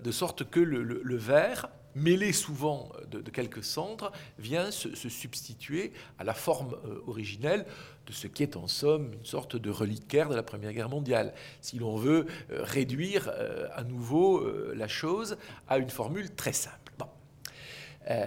de 0.00 0.10
sorte 0.10 0.48
que 0.48 0.60
le 0.60 1.16
verre 1.16 1.68
mêlé 1.96 2.32
souvent 2.32 2.90
de, 3.10 3.18
quelques 3.30 3.64
cendres, 3.64 4.12
vient 4.38 4.70
se, 4.70 4.94
substituer 4.94 5.92
à 6.18 6.24
la 6.24 6.34
forme 6.34 6.76
euh, 6.84 7.02
originelle 7.06 7.64
de 8.06 8.12
ce 8.12 8.26
qui 8.26 8.42
est 8.42 8.56
en 8.56 8.68
somme 8.68 9.14
une 9.14 9.24
sorte 9.24 9.56
de 9.56 9.70
reliquaire 9.70 10.28
de 10.28 10.36
la 10.36 10.42
Première 10.42 10.72
Guerre 10.72 10.90
mondiale, 10.90 11.32
si 11.60 11.78
l'on 11.78 11.96
veut 11.96 12.26
euh, 12.50 12.62
réduire 12.62 13.30
euh, 13.32 13.66
à 13.74 13.82
nouveau 13.82 14.46
la 14.74 14.88
chose 14.88 15.38
à 15.68 15.78
une 15.78 15.90
formule 15.90 16.30
très 16.34 16.52
simple. 16.52 16.92
Bon. 16.98 17.06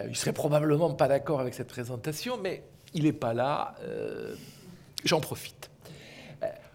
il 0.09 0.15
serait 0.15 0.33
probablement 0.33 0.93
pas 0.93 1.07
d'accord 1.07 1.39
avec 1.39 1.53
cette 1.53 1.67
présentation, 1.67 2.37
mais 2.37 2.63
il 2.93 3.03
n'est 3.03 3.13
pas 3.13 3.33
là, 3.33 3.75
j'en 5.05 5.21
profite. 5.21 5.69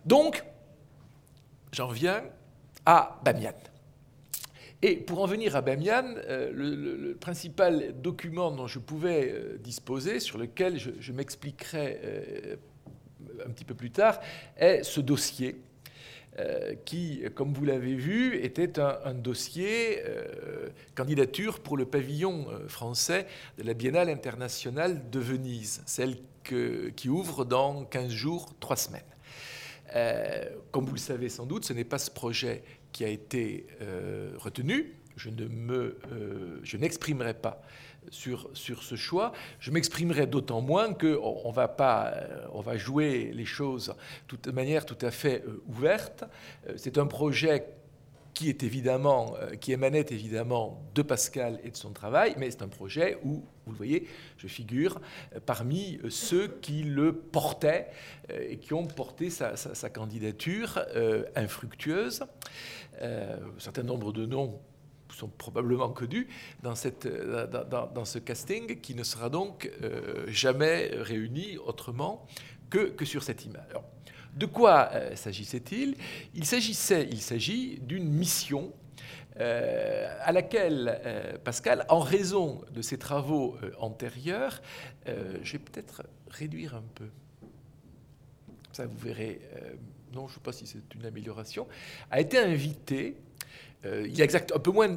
donc, 0.05 0.45
j'en 1.73 1.89
viens 1.89 2.23
à 2.87 3.21
Bamiyan. 3.25 3.74
Et 4.87 4.97
pour 4.97 5.23
en 5.23 5.27
venir 5.27 5.57
à 5.57 5.63
Bamiyan, 5.63 6.15
euh, 6.29 6.51
le, 6.53 7.15
principal 7.15 7.95
document 8.03 8.51
dont 8.51 8.67
je 8.67 8.79
pouvais 8.79 9.33
euh, 9.33 9.57
disposer, 9.57 10.21
sur 10.21 10.37
lequel 10.37 10.79
je, 10.79 11.11
m'expliquerai 11.11 12.01
euh, 12.05 12.57
un 13.47 13.49
petit 13.49 13.65
peu 13.65 13.73
plus 13.73 13.91
tard, 13.91 14.21
est 14.59 14.83
ce 14.83 15.01
dossier. 15.01 15.57
qui, 16.85 17.23
comme 17.37 17.55
vous 17.55 17.65
l'avez 17.65 17.95
vu, 17.95 18.37
était 18.45 18.81
un, 18.81 19.15
dossier 19.15 20.03
candidature 20.97 21.61
pour 21.61 21.77
le 21.77 21.87
pavillon 21.87 22.49
français 22.67 23.29
de 23.57 23.63
la 23.63 23.73
Biennale 23.73 24.11
internationale 24.11 25.09
de 25.11 25.21
Venise, 25.21 25.83
celle 25.87 26.17
qui 26.97 27.09
ouvre 27.09 27.45
dans 27.45 27.85
15 27.85 28.11
jours, 28.11 28.53
3 28.59 28.77
semaines. 28.77 29.13
comme 30.73 30.87
vous 30.87 30.95
le 30.95 31.07
savez 31.13 31.29
sans 31.29 31.47
doute, 31.47 31.65
ce 31.65 31.73
n'est 31.73 31.85
pas 31.85 31.99
ce 31.99 32.11
projet 32.11 32.65
qui 32.95 33.05
a 33.05 33.09
été 33.09 33.67
euh, 33.83 34.31
retenu. 34.37 34.95
Je 35.17 35.29
ne 35.29 35.47
me, 35.47 35.99
euh, 36.13 36.61
je 36.63 36.77
n'exprimerai 36.77 37.35
pas 37.35 37.61
sur, 38.11 38.49
sur 38.55 38.83
ce 38.83 38.95
choix. 38.95 39.33
Je 39.59 39.71
m'exprimerai 39.71 40.27
d'autant 40.27 40.61
moins 40.61 40.95
qu'on 40.95 41.41
on 41.45 41.51
va 41.51 41.69
pas, 41.69 42.13
euh, 42.15 42.47
on 42.53 42.61
va 42.61 42.77
jouer 42.77 43.33
les 43.35 43.45
choses 43.45 43.95
de 44.43 44.51
manière 44.53 44.87
tout 44.87 44.99
à 45.03 45.11
fait 45.11 45.45
ouverte. 45.67 46.25
C'est 46.77 46.97
un 46.97 47.07
projet 47.07 47.67
qui, 48.35 48.49
est 48.49 48.63
évidemment, 48.63 49.35
qui 49.61 49.73
émanait 49.73 50.07
évidemment 50.11 50.83
de 50.95 51.03
Pascal 51.03 51.61
et 51.65 51.71
de 51.71 51.77
son 51.77 51.93
travail, 51.93 52.35
mais 52.37 52.51
c'est 52.51 52.63
un 52.63 52.69
projet 52.69 53.19
où, 53.23 53.45
vous 53.65 53.73
le 53.73 53.77
voyez, 53.77 54.09
je 54.37 54.49
figure 54.49 55.01
parmi 55.47 56.01
ceux 56.11 56.49
qui 56.61 56.83
le 56.83 57.15
portaient 57.15 57.89
et 58.29 58.59
qui 58.59 58.75
ont 58.75 58.87
porté 58.87 59.31
sa, 59.31 59.55
candidature 59.91 60.85
infructueuse. 61.37 62.25
un 63.01 63.39
certain 63.59 63.85
nombre 63.85 64.13
de 64.13 64.27
noms 64.27 64.61
sont 65.15 65.29
probablement 65.29 65.91
connus 65.91 66.29
dans, 66.63 66.75
ce 66.75 68.19
casting 68.19 68.81
qui 68.81 68.95
ne 68.95 69.05
sera 69.05 69.31
donc 69.31 69.71
jamais 70.27 70.91
réuni 70.93 71.57
autrement 71.59 72.27
que 72.71 73.05
sur 73.05 73.23
cette 73.23 73.45
image. 73.45 73.75
De 74.35 74.47
quoi 74.47 74.91
euh, 74.93 75.15
s'agissait-il? 75.15 75.97
Il 76.35 76.45
s'agissait, 76.45 77.07
il 77.11 77.21
s'agit 77.21 77.79
d'une 77.81 78.09
mission 78.09 78.73
euh, 79.39 80.17
à 80.23 80.33
laquelle 80.33 81.01
euh, 81.05 81.39
Pascal, 81.39 81.87
en 81.89 82.01
raison 82.01 82.61
de 82.73 82.83
ses 82.83 82.99
travaux 82.99 83.57
antérieurs, 83.79 84.61
je 85.07 85.53
vais 85.53 85.59
peut-être 85.59 86.03
réduire 86.29 86.75
un 86.75 86.85
peu. 86.95 87.09
Ça, 88.73 88.87
vous 88.87 88.99
verrez. 88.99 89.41
non, 90.13 90.27
je 90.27 90.33
ne 90.33 90.35
sais 90.35 90.41
pas 90.43 90.53
si 90.53 90.67
c'est 90.67 90.95
une 90.95 91.07
amélioration. 91.07 91.69
A 92.11 92.21
été 92.21 92.39
invité 92.39 93.17
il 93.87 94.17
y 94.17 94.23
a 94.23 94.25
exact, 94.25 94.51
un, 94.57 94.59
peu 94.59 94.71
moins, 94.71 94.97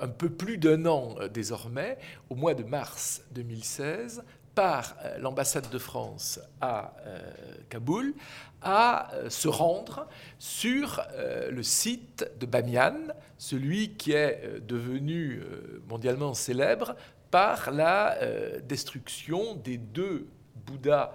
un 0.00 0.08
peu 0.08 0.30
plus 0.30 0.56
d'un 0.56 0.86
an 0.86 1.16
désormais, 1.34 1.98
au 2.30 2.34
mois 2.34 2.54
de 2.54 2.64
mars 2.64 3.22
2016, 3.32 4.24
par 4.54 4.96
euh, 5.04 5.18
l'ambassade 5.18 5.70
de 5.70 5.78
France 5.78 6.40
à 6.60 6.94
euh, 7.06 7.20
Kaboul 7.68 8.14
à 8.60 9.12
euh, 9.14 9.30
se 9.30 9.48
rendre 9.48 10.06
sur 10.38 11.04
le 11.50 11.62
site 11.62 12.30
de 12.38 12.46
Bamiyan, 12.46 12.96
celui 13.38 13.94
qui 13.94 14.12
est 14.12 14.60
devenu 14.60 15.42
mondialement 15.88 16.34
célèbre 16.34 16.94
par 17.30 17.72
la 17.72 18.16
destruction 18.60 19.56
des 19.56 19.78
deux 19.78 20.28
Bouddhas 20.66 21.12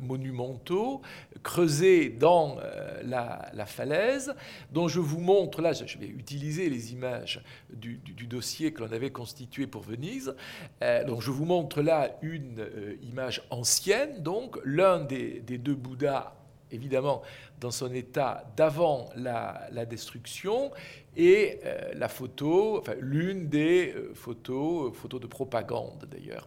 monumentaux 0.00 1.02
creusés 1.42 2.08
dans 2.08 2.56
euh, 2.58 3.02
la, 3.04 3.66
falaise, 3.66 4.34
dont 4.72 4.88
je 4.88 5.00
vous 5.00 5.20
montre, 5.20 5.62
là 5.62 5.72
je 5.72 5.98
vais 5.98 6.06
utiliser 6.06 6.68
les 6.70 6.92
images 6.92 7.42
du, 7.70 7.98
dossier 8.26 8.72
que 8.72 8.82
l'on 8.82 8.92
avait 8.92 9.10
constitué 9.10 9.66
pour 9.66 9.82
Venise, 9.82 10.34
euh, 10.82 11.04
donc 11.04 11.22
je 11.22 11.30
vous 11.30 11.44
montre 11.44 11.80
là 11.80 12.16
une 12.22 12.60
euh, 12.60 12.96
image 13.02 13.42
ancienne, 13.50 14.22
donc 14.22 14.58
l'un 14.64 15.00
des, 15.00 15.40
deux 15.40 15.74
Bouddhas 15.74 16.34
évidemment 16.70 17.22
dans 17.60 17.70
son 17.70 17.92
état 17.94 18.44
d'avant 18.56 19.08
la, 19.16 19.86
destruction, 19.86 20.70
et 21.16 21.60
la 21.94 22.08
photo, 22.08 22.78
enfin 22.78 22.94
l'une 23.00 23.48
des 23.48 23.94
photos, 24.14 24.94
photos 24.94 25.20
de 25.20 25.26
propagande 25.26 26.06
d'ailleurs, 26.10 26.46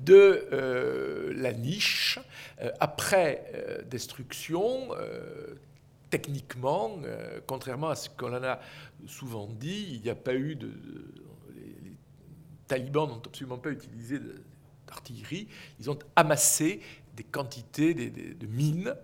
de 0.00 0.48
euh, 0.52 1.32
la 1.36 1.52
niche 1.52 2.18
euh, 2.60 2.70
après 2.80 3.44
euh, 3.54 3.82
destruction. 3.82 4.90
techniquement, 6.10 6.98
contrairement 7.46 7.88
à 7.90 7.94
ce 7.94 8.10
qu'on 8.10 8.34
en 8.34 8.42
a 8.42 8.58
souvent 9.06 9.46
dit, 9.46 9.86
il 9.92 10.02
n'y 10.02 10.10
a 10.10 10.16
pas 10.16 10.34
eu 10.34 10.56
de. 10.56 10.72
les, 11.54 11.94
talibans 12.66 13.08
n'ont 13.08 13.22
absolument 13.24 13.58
pas 13.58 13.70
utilisé 13.70 14.18
d'artillerie. 14.88 15.46
Ils 15.78 15.88
ont 15.88 15.98
amassé 16.16 16.80
des 17.20 17.24
quantités 17.24 17.92
de, 17.92 18.46
mines 18.46 18.94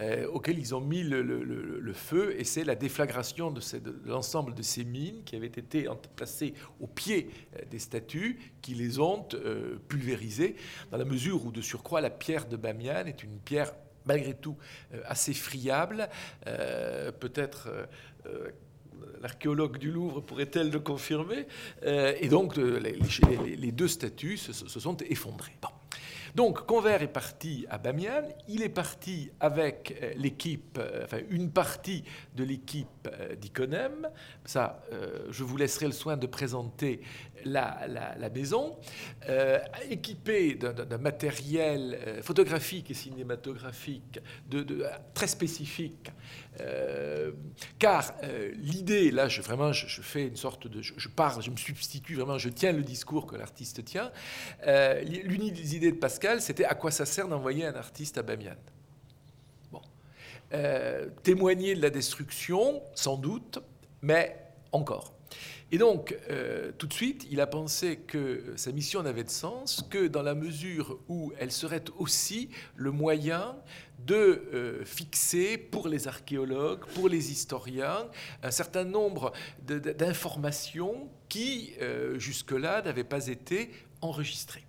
euh, 0.00 0.26
auxquelles 0.26 0.58
ils 0.58 0.74
ont 0.74 0.80
mis 0.80 1.04
le, 1.04 1.92
feu, 1.92 2.34
et 2.36 2.42
c'est 2.42 2.64
la 2.64 2.74
déflagration 2.74 3.52
de, 3.52 3.60
l'ensemble 4.04 4.54
de 4.54 4.62
ces 4.62 4.84
mines 4.84 5.22
qui 5.24 5.36
avaient 5.36 5.46
été 5.46 5.86
placées 6.16 6.54
au 6.80 6.88
pied 6.88 7.30
euh, 7.54 7.60
des 7.70 7.78
statues 7.78 8.40
qui 8.60 8.74
les 8.74 8.98
ont 8.98 9.24
euh, 9.34 9.76
pulvérisées, 9.86 10.56
dans 10.90 10.98
la 10.98 11.04
mesure 11.04 11.46
où, 11.46 11.52
de 11.52 11.60
surcroît, 11.60 12.00
la 12.00 12.10
pierre 12.10 12.48
de 12.48 12.56
Bamiyan 12.56 13.06
est 13.06 13.22
une 13.22 13.38
pierre 13.38 13.72
malgré 14.04 14.34
tout 14.34 14.56
assez 15.04 15.34
friable, 15.34 16.08
peut-être 17.20 17.68
l'archéologue 19.20 19.76
du 19.76 19.92
Louvre 19.92 20.22
pourrait-elle 20.22 20.70
le 20.70 20.80
confirmer 20.80 21.46
Et 21.84 22.28
donc, 22.28 22.56
les, 22.56 23.72
deux 23.72 23.88
statues 23.88 24.38
se, 24.38 24.52
sont 24.52 24.96
effondrées. 24.96 25.56
Donc 26.34 26.66
Convert 26.66 27.02
est 27.02 27.08
parti 27.08 27.66
à 27.70 27.78
Bamiyan, 27.78 28.22
il 28.48 28.62
est 28.62 28.68
parti 28.68 29.30
avec 29.40 29.98
euh, 30.02 30.12
l'équipe, 30.16 30.78
euh, 30.78 31.04
enfin 31.04 31.18
une 31.28 31.50
partie 31.50 32.04
de 32.36 32.44
l'équipe 32.44 32.86
euh, 33.06 33.34
d'Iconem, 33.34 34.08
ça 34.44 34.82
je 35.30 35.44
vous 35.44 35.56
laisserai 35.56 35.86
le 35.86 35.92
soin 35.92 36.16
de 36.16 36.26
présenter 36.26 37.00
la, 37.44 38.28
maison, 38.34 38.76
équipée 39.88 40.54
d'un 40.54 40.98
matériel 40.98 42.20
photographique 42.22 42.90
et 42.90 42.94
cinématographique 42.94 44.20
très 45.14 45.26
spécifique, 45.26 46.10
car 47.78 48.14
l'idée, 48.56 49.10
là 49.10 49.28
je, 49.28 49.40
vraiment 49.40 49.72
je, 49.72 50.02
fais 50.02 50.26
une 50.26 50.36
sorte 50.36 50.66
de, 50.66 50.82
je, 50.82 51.08
parle, 51.08 51.42
je 51.42 51.50
me 51.50 51.56
substitue 51.56 52.16
vraiment, 52.16 52.38
je 52.38 52.48
tiens 52.48 52.72
le 52.72 52.82
discours 52.82 53.26
que 53.26 53.36
l'artiste 53.36 53.84
tient, 53.84 54.10
l'une 54.66 55.50
des 55.50 55.76
idées 55.76 55.92
de 55.92 55.96
Pascal 55.96 56.40
c'était 56.40 56.64
à 56.64 56.74
quoi 56.74 56.90
ça 56.90 57.06
sert 57.06 57.28
d'envoyer 57.28 57.64
un 57.64 57.74
artiste 57.74 58.18
à 58.18 58.22
Bamiyan 58.22 58.56
bon. 59.70 59.80
Euh, 60.52 61.08
témoigner 61.22 61.74
de 61.74 61.82
la 61.82 61.90
destruction, 61.90 62.82
sans 62.94 63.16
doute, 63.16 63.58
mais 64.02 64.36
encore. 64.72 65.14
Et 65.72 65.78
donc, 65.78 66.16
euh, 66.30 66.72
tout 66.76 66.86
de 66.86 66.92
suite, 66.92 67.26
il 67.30 67.40
a 67.40 67.46
pensé 67.46 67.96
que 67.96 68.52
sa 68.56 68.72
mission 68.72 69.02
n'avait 69.02 69.24
de 69.24 69.30
sens 69.30 69.84
que 69.88 70.08
dans 70.08 70.22
la 70.22 70.34
mesure 70.34 70.98
où 71.08 71.32
elle 71.38 71.52
serait 71.52 71.84
aussi 71.98 72.50
le 72.76 72.90
moyen 72.90 73.56
de 74.06 74.14
euh, 74.14 74.84
fixer 74.84 75.58
pour 75.58 75.88
les 75.88 76.08
archéologues, 76.08 76.84
pour 76.94 77.08
les 77.08 77.30
historiens, 77.30 78.08
un 78.42 78.50
certain 78.50 78.84
nombre 78.84 79.32
d'informations 79.62 81.08
qui, 81.28 81.74
jusque-là, 82.16 82.82
n'avaient 82.82 83.04
pas 83.04 83.28
été 83.28 83.70
enregistrées. 84.00 84.64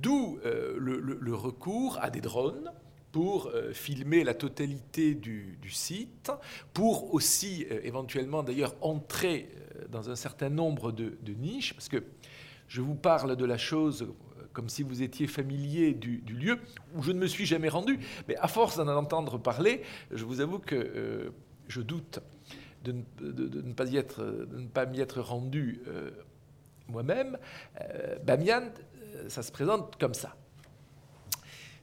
D'où 0.00 0.38
euh, 0.44 0.76
le, 0.78 1.34
recours 1.34 1.98
à 2.00 2.10
des 2.10 2.20
drones 2.20 2.72
pour 3.10 3.48
euh, 3.48 3.72
filmer 3.72 4.22
la 4.22 4.34
totalité 4.34 5.14
du, 5.14 5.58
site, 5.70 6.30
pour 6.72 7.14
aussi 7.14 7.66
euh, 7.70 7.80
éventuellement 7.82 8.42
d'ailleurs 8.42 8.74
entrer 8.80 9.48
dans 9.88 10.10
un 10.10 10.16
certain 10.16 10.48
nombre 10.48 10.92
de, 10.92 11.16
niches, 11.26 11.74
parce 11.74 11.88
que 11.88 12.02
je 12.68 12.80
vous 12.80 12.94
parle 12.94 13.36
de 13.36 13.44
la 13.44 13.58
chose 13.58 14.08
comme 14.52 14.68
si 14.68 14.82
vous 14.82 15.02
étiez 15.02 15.26
familier 15.26 15.94
du, 15.94 16.22
lieu 16.26 16.58
où 16.94 17.02
je 17.02 17.12
ne 17.12 17.18
me 17.18 17.26
suis 17.26 17.46
jamais 17.46 17.68
rendu, 17.68 18.00
mais 18.26 18.36
à 18.36 18.48
force 18.48 18.76
d'en 18.76 18.88
entendre 18.88 19.38
parler, 19.38 19.82
je 20.10 20.24
vous 20.24 20.40
avoue 20.40 20.58
que 20.58 21.32
je 21.68 21.80
doute 21.80 22.20
de 22.84 22.94
ne, 23.20 23.72
pas, 23.72 23.84
y 23.86 23.96
être, 23.96 24.24
de 24.24 24.58
ne 24.58 24.66
pas 24.66 24.86
m'y 24.86 25.00
être 25.00 25.20
rendu 25.20 25.80
moi-même. 26.88 27.38
Bamiyan, 28.24 28.72
ça 29.28 29.42
se 29.42 29.52
présente 29.52 29.96
comme 29.98 30.14
ça. 30.14 30.34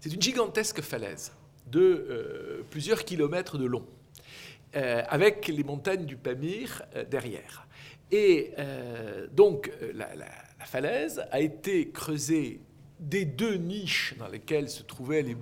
C'est 0.06 0.14
une 0.14 0.22
gigantesque 0.22 0.82
falaise 0.82 1.32
de 1.68 1.80
euh, 1.80 2.62
plusieurs 2.70 3.04
kilomètres 3.06 3.58
de 3.58 3.66
long, 3.66 3.86
euh, 4.76 5.02
avec 5.08 5.48
les 5.48 5.64
montagnes 5.64 6.06
du 6.06 6.16
Pamir 6.16 6.84
euh, 6.96 7.04
derrière. 7.06 7.65
Et 8.12 8.54
donc 9.34 9.72
la, 9.94 10.08
falaise 10.60 11.26
a 11.32 11.40
été 11.42 11.90
creusée 11.90 12.62
des 13.00 13.26
deux 13.26 13.56
niches 13.56 14.16
dans 14.18 14.28
lesquelles 14.28 14.70
se 14.70 14.84
trouvaient 14.84 15.22
les 15.22 15.36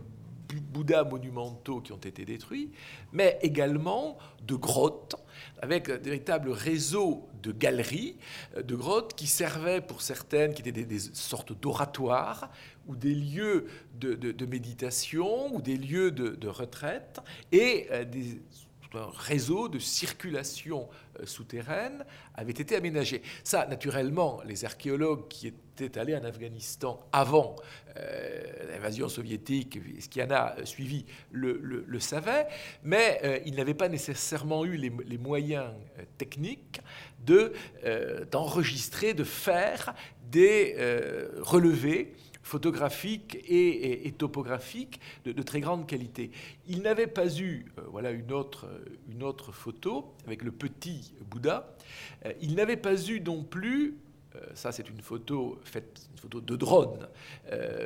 Bouddhas 0.61 1.03
monumentaux 1.03 1.81
qui 1.81 1.91
ont 1.91 1.97
été 1.97 2.25
détruits, 2.25 2.71
mais 3.11 3.39
également 3.41 4.17
de 4.45 4.55
grottes 4.55 5.15
avec 5.61 5.89
un 5.89 5.97
véritable 5.97 6.51
réseau 6.51 7.27
de 7.41 7.51
galeries, 7.51 8.17
euh, 8.57 8.63
de 8.63 8.75
grottes 8.75 9.13
qui 9.15 9.27
servaient 9.27 9.81
pour 9.81 10.01
certaines, 10.01 10.53
qui 10.53 10.61
étaient 10.61 10.83
des, 10.83 10.99
sortes 10.99 11.59
d'oratoires 11.59 12.51
ou 12.87 12.95
des 12.95 13.15
lieux 13.15 13.67
de, 13.95 14.45
méditation 14.45 15.55
ou 15.55 15.61
des 15.61 15.77
lieux 15.77 16.11
de, 16.11 16.47
retraite 16.47 17.21
et 17.51 17.87
euh, 17.91 18.03
des, 18.03 18.41
un 18.95 19.11
réseau 19.17 19.67
de 19.67 19.79
circulation 19.79 20.89
euh, 21.19 21.25
souterraine 21.25 22.05
avait 22.35 22.51
été 22.51 22.75
aménagé. 22.75 23.21
Ça, 23.43 23.65
naturellement, 23.67 24.41
les 24.45 24.65
archéologues 24.65 25.27
qui 25.27 25.47
étaient 25.47 25.97
allés 25.97 26.15
en 26.15 26.23
Afghanistan 26.23 26.99
avant 27.11 27.55
euh, 27.97 28.43
l'invasion 28.69 29.09
soviétique, 29.09 29.79
ce 29.99 30.07
qui 30.07 30.21
en 30.21 30.31
a 30.31 30.55
suivi, 30.65 31.05
le, 31.31 31.99
savaient, 31.99 32.47
mais 32.83 33.19
euh, 33.23 33.39
ils 33.45 33.55
n'avaient 33.55 33.73
pas 33.73 33.89
nécessairement 33.89 34.65
eu 34.65 34.75
les, 34.75 35.17
moyens 35.17 35.71
techniques 36.17 36.81
de, 37.25 37.53
d'enregistrer, 38.31 39.13
de 39.13 39.23
faire 39.23 39.93
des 40.29 40.75
relevés 41.39 42.13
photographiques 42.43 43.37
et, 43.47 44.13
topographiques 44.17 44.99
de, 45.25 45.41
très 45.41 45.61
grande 45.61 45.87
qualité. 45.87 46.31
Il 46.67 46.81
n'avait 46.81 47.07
pas 47.07 47.39
eu, 47.39 47.65
voilà 47.87 48.11
une 48.11 48.31
autre, 48.31 48.67
une 49.09 49.23
autre 49.23 49.51
photo 49.51 50.13
avec 50.25 50.43
le 50.43 50.51
petit 50.51 51.13
Bouddha, 51.29 51.75
il 52.41 52.55
n'avait 52.55 52.77
pas 52.77 52.95
eu 52.95 53.19
non 53.21 53.43
plus 53.43 53.97
ça 54.55 54.71
c'est 54.71 54.89
une 54.89 55.01
photo 55.01 55.59
faite, 55.63 56.09
une 56.11 56.17
photo 56.17 56.41
de 56.41 56.55
drone, 56.55 57.07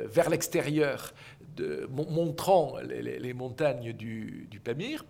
vers 0.06 0.30
l'extérieur 0.30 1.12
montrant 1.90 2.76
les, 2.80 3.32
montagnes 3.34 3.92
du, 3.92 4.60
Pamir, 4.62 5.04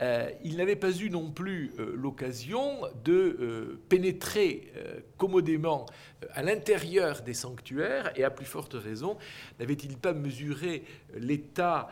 euh, 0.00 0.30
il 0.44 0.56
n'avait 0.56 0.76
pas 0.76 0.92
eu 0.92 1.10
non 1.10 1.30
plus 1.30 1.72
euh, 1.78 1.94
l'occasion 1.94 2.80
de 3.04 3.12
euh, 3.12 3.80
pénétrer 3.88 4.72
commodément 5.16 5.86
à 6.32 6.42
l'intérieur 6.42 7.22
des 7.22 7.34
sanctuaires, 7.34 8.12
et 8.16 8.24
à 8.24 8.30
plus 8.30 8.46
forte 8.46 8.74
raison, 8.74 9.16
n'avait-il 9.58 9.96
pas 9.96 10.12
mesuré 10.12 10.84
l'état 11.14 11.88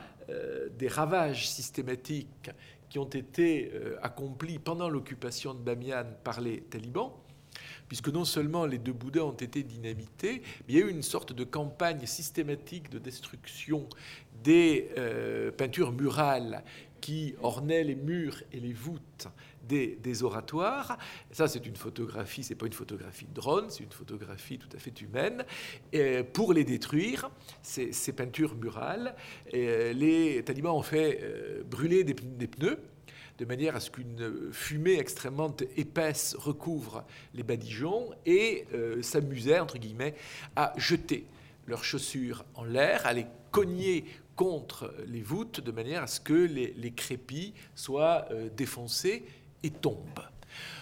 des 0.78 0.88
ravages 0.88 1.48
systématiques 1.48 2.50
qui 2.90 2.98
ont 2.98 3.08
été 3.08 3.72
accomplis 4.02 4.58
pendant 4.58 4.90
l'occupation 4.90 5.54
de 5.54 5.60
Bamiyan 5.60 6.04
par 6.22 6.40
les 6.40 6.60
talibans? 6.60 7.12
Puisque 7.88 8.08
non 8.08 8.24
seulement 8.24 8.66
les 8.66 8.78
deux 8.78 8.92
Bouddhas 8.92 9.24
ont 9.24 9.32
été 9.32 9.62
dynamités, 9.62 10.42
mais 10.66 10.74
il 10.74 10.78
y 10.78 10.82
a 10.82 10.86
eu 10.86 10.90
une 10.90 11.02
sorte 11.02 11.32
de 11.32 11.44
campagne 11.44 12.06
systématique 12.06 12.90
de 12.90 12.98
destruction 12.98 13.88
des 14.42 14.90
euh, 14.96 15.50
peintures 15.50 15.92
murales 15.92 16.62
qui 17.00 17.34
ornaient 17.42 17.84
les 17.84 17.94
murs 17.94 18.42
et 18.52 18.60
les 18.60 18.72
voûtes 18.72 19.28
des, 19.68 20.22
oratoires. 20.22 20.98
Ça, 21.30 21.46
c'est 21.46 21.66
une 21.66 21.76
photographie, 21.76 22.42
c'est 22.42 22.54
pas 22.54 22.66
une 22.66 22.72
photographie 22.72 23.26
de 23.26 23.34
drone, 23.34 23.66
c'est 23.68 23.84
une 23.84 23.92
photographie 23.92 24.58
tout 24.58 24.68
à 24.74 24.78
fait 24.78 24.98
humaine. 25.02 25.44
Et 25.92 26.22
pour 26.22 26.54
les 26.54 26.64
détruire, 26.64 27.30
ces, 27.62 27.92
peintures 28.12 28.54
murales, 28.54 29.14
et 29.52 29.92
les 29.92 30.42
talibans 30.42 30.74
ont 30.74 30.82
fait 30.82 31.20
euh, 31.22 31.62
brûler 31.64 32.02
des 32.02 32.14
pneus 32.14 32.78
de 33.38 33.44
manière 33.44 33.76
à 33.76 33.80
ce 33.80 33.90
qu'une 33.90 34.52
fumée 34.52 34.98
extrêmement 34.98 35.54
épaisse 35.76 36.34
recouvre 36.38 37.04
les 37.34 37.44
badigeons 37.44 38.10
et 38.26 38.66
euh, 38.74 39.00
s'amusaient, 39.00 39.60
entre 39.60 39.78
guillemets, 39.78 40.14
à 40.56 40.72
jeter 40.76 41.24
leurs 41.66 41.84
chaussures 41.84 42.44
en 42.54 42.64
l'air, 42.64 43.06
à 43.06 43.12
les 43.12 43.26
cogner 43.52 44.04
contre 44.34 44.92
les 45.06 45.22
voûtes 45.22 45.60
de 45.60 45.70
manière 45.70 46.02
à 46.02 46.06
ce 46.08 46.20
que 46.20 46.32
les, 46.32 46.92
crépis 46.92 47.54
soient 47.74 48.26
euh, 48.30 48.48
défoncés 48.56 49.24
et 49.62 49.70
tombent. 49.70 50.24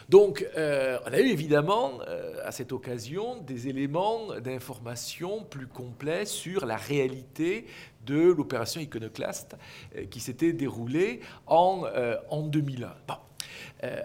Donc, 0.08 0.46
euh, 0.56 0.98
on 1.04 1.12
a 1.12 1.20
eu 1.20 1.26
évidemment 1.26 1.98
à 2.44 2.52
cette 2.52 2.72
occasion 2.72 3.42
des 3.42 3.68
éléments 3.68 4.38
d'information 4.40 5.42
plus 5.42 5.66
complets 5.66 6.24
sur 6.24 6.64
la 6.64 6.76
réalité 6.76 7.66
de 8.06 8.32
l'opération 8.32 8.80
iconoclaste 8.80 9.56
euh, 9.96 10.06
qui 10.06 10.20
s'était 10.20 10.52
déroulée 10.52 11.20
en, 11.46 11.84
euh, 11.84 12.16
en 12.30 12.42
2001. 12.42 12.94
Euh, 13.84 14.00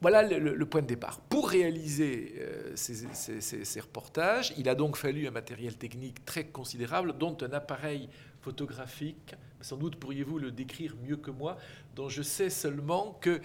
voilà 0.00 0.24
le, 0.24 0.66
point 0.66 0.82
de 0.82 0.88
départ. 0.88 1.20
Pour 1.20 1.48
réaliser 1.48 2.34
ces, 2.74 3.80
reportages, 3.80 4.52
il 4.58 4.68
a 4.68 4.74
donc 4.74 4.96
fallu 4.96 5.28
un 5.28 5.30
matériel 5.30 5.76
technique 5.76 6.24
très 6.24 6.46
considérable, 6.46 7.16
dont 7.16 7.36
un 7.40 7.52
appareil 7.52 8.08
photographique, 8.40 9.36
sans 9.60 9.76
doute 9.76 9.94
pourriez-vous 9.94 10.40
le 10.40 10.50
décrire 10.50 10.96
mieux 11.06 11.16
que 11.16 11.30
moi, 11.30 11.56
dont 11.94 12.08
je 12.08 12.22
sais 12.22 12.50
seulement 12.50 13.16
que 13.20 13.40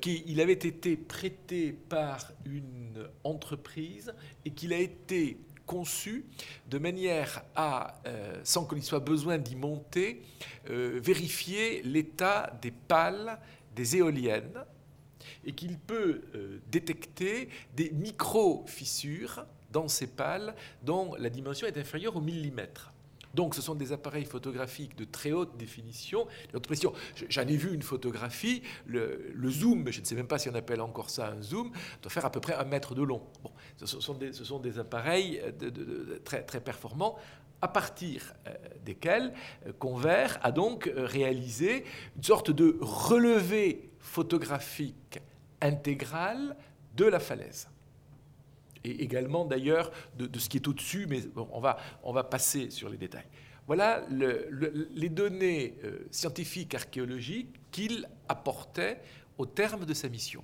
qu'il 0.00 0.40
avait 0.40 0.52
été 0.54 0.96
prêté 0.96 1.78
par 1.88 2.32
une 2.44 3.08
entreprise 3.22 4.12
et 4.44 4.50
qu'il 4.50 4.72
a 4.72 4.78
été 4.78 5.38
conçu 5.68 6.24
de 6.68 6.78
manière 6.78 7.44
à, 7.54 8.00
euh, 8.06 8.40
sans 8.42 8.64
qu'il 8.66 8.82
soit 8.82 8.98
besoin 8.98 9.38
d'y 9.38 9.54
monter, 9.54 10.22
euh, 10.70 10.98
vérifier 11.00 11.82
l'état 11.82 12.58
des 12.60 12.72
pales 12.72 13.38
des 13.76 13.96
éoliennes 13.96 14.64
et 15.44 15.52
qu'il 15.52 15.78
peut 15.78 16.22
euh, 16.34 16.58
détecter 16.72 17.48
des 17.76 17.90
micro-fissures 17.90 19.44
dans 19.70 19.86
ces 19.86 20.08
pales 20.08 20.56
dont 20.82 21.14
la 21.16 21.30
dimension 21.30 21.66
est 21.68 21.76
inférieure 21.76 22.16
au 22.16 22.20
millimètre. 22.20 22.92
Donc 23.34 23.54
ce 23.54 23.62
sont 23.62 23.74
des 23.74 23.92
appareils 23.92 24.24
photographiques 24.24 24.96
de 24.96 25.04
très 25.04 25.32
haute 25.32 25.56
définition. 25.56 26.26
J'en 27.28 27.42
ai 27.42 27.56
vu 27.56 27.74
une 27.74 27.82
photographie, 27.82 28.62
le, 28.86 29.32
zoom, 29.48 29.90
je 29.90 30.00
ne 30.00 30.04
sais 30.04 30.14
même 30.14 30.26
pas 30.26 30.38
si 30.38 30.48
on 30.48 30.54
appelle 30.54 30.80
encore 30.80 31.10
ça 31.10 31.30
un 31.30 31.42
zoom, 31.42 31.70
doit 32.02 32.10
faire 32.10 32.24
à 32.24 32.30
peu 32.30 32.40
près 32.40 32.54
un 32.54 32.64
mètre 32.64 32.94
de 32.94 33.02
long. 33.02 33.22
Ce, 33.76 34.00
sont 34.00 34.14
des, 34.14 34.78
appareils 34.78 35.40
de, 35.60 36.20
très, 36.24 36.42
très 36.42 36.60
performants 36.60 37.16
à 37.60 37.68
partir 37.68 38.34
euh, 38.46 38.54
desquels 38.84 39.32
euh, 39.66 39.72
Convert 39.78 40.38
a 40.42 40.52
donc 40.52 40.86
euh, 40.86 41.04
réalisé 41.06 41.84
une 42.16 42.22
sorte 42.22 42.50
de 42.50 42.78
relevé 42.80 43.90
photographique 43.98 45.20
intégral 45.60 46.56
de 46.94 47.04
la 47.04 47.18
falaise 47.18 47.68
et 48.88 49.02
également 49.02 49.44
d'ailleurs 49.44 49.90
de, 50.16 50.38
ce 50.38 50.48
qui 50.48 50.56
est 50.58 50.68
au-dessus, 50.68 51.06
mais 51.08 51.20
on, 51.36 51.60
va, 51.60 51.78
on 52.02 52.12
passer 52.24 52.70
sur 52.70 52.88
les 52.88 52.96
détails. 52.96 53.26
Voilà 53.66 54.02
les 54.08 55.08
données 55.10 55.74
euh, 55.84 56.06
scientifiques 56.10 56.74
archéologiques 56.74 57.54
qu'il 57.70 58.08
apportait 58.28 59.00
au 59.36 59.44
terme 59.44 59.84
de 59.84 59.92
sa 59.94 60.08
mission 60.08 60.42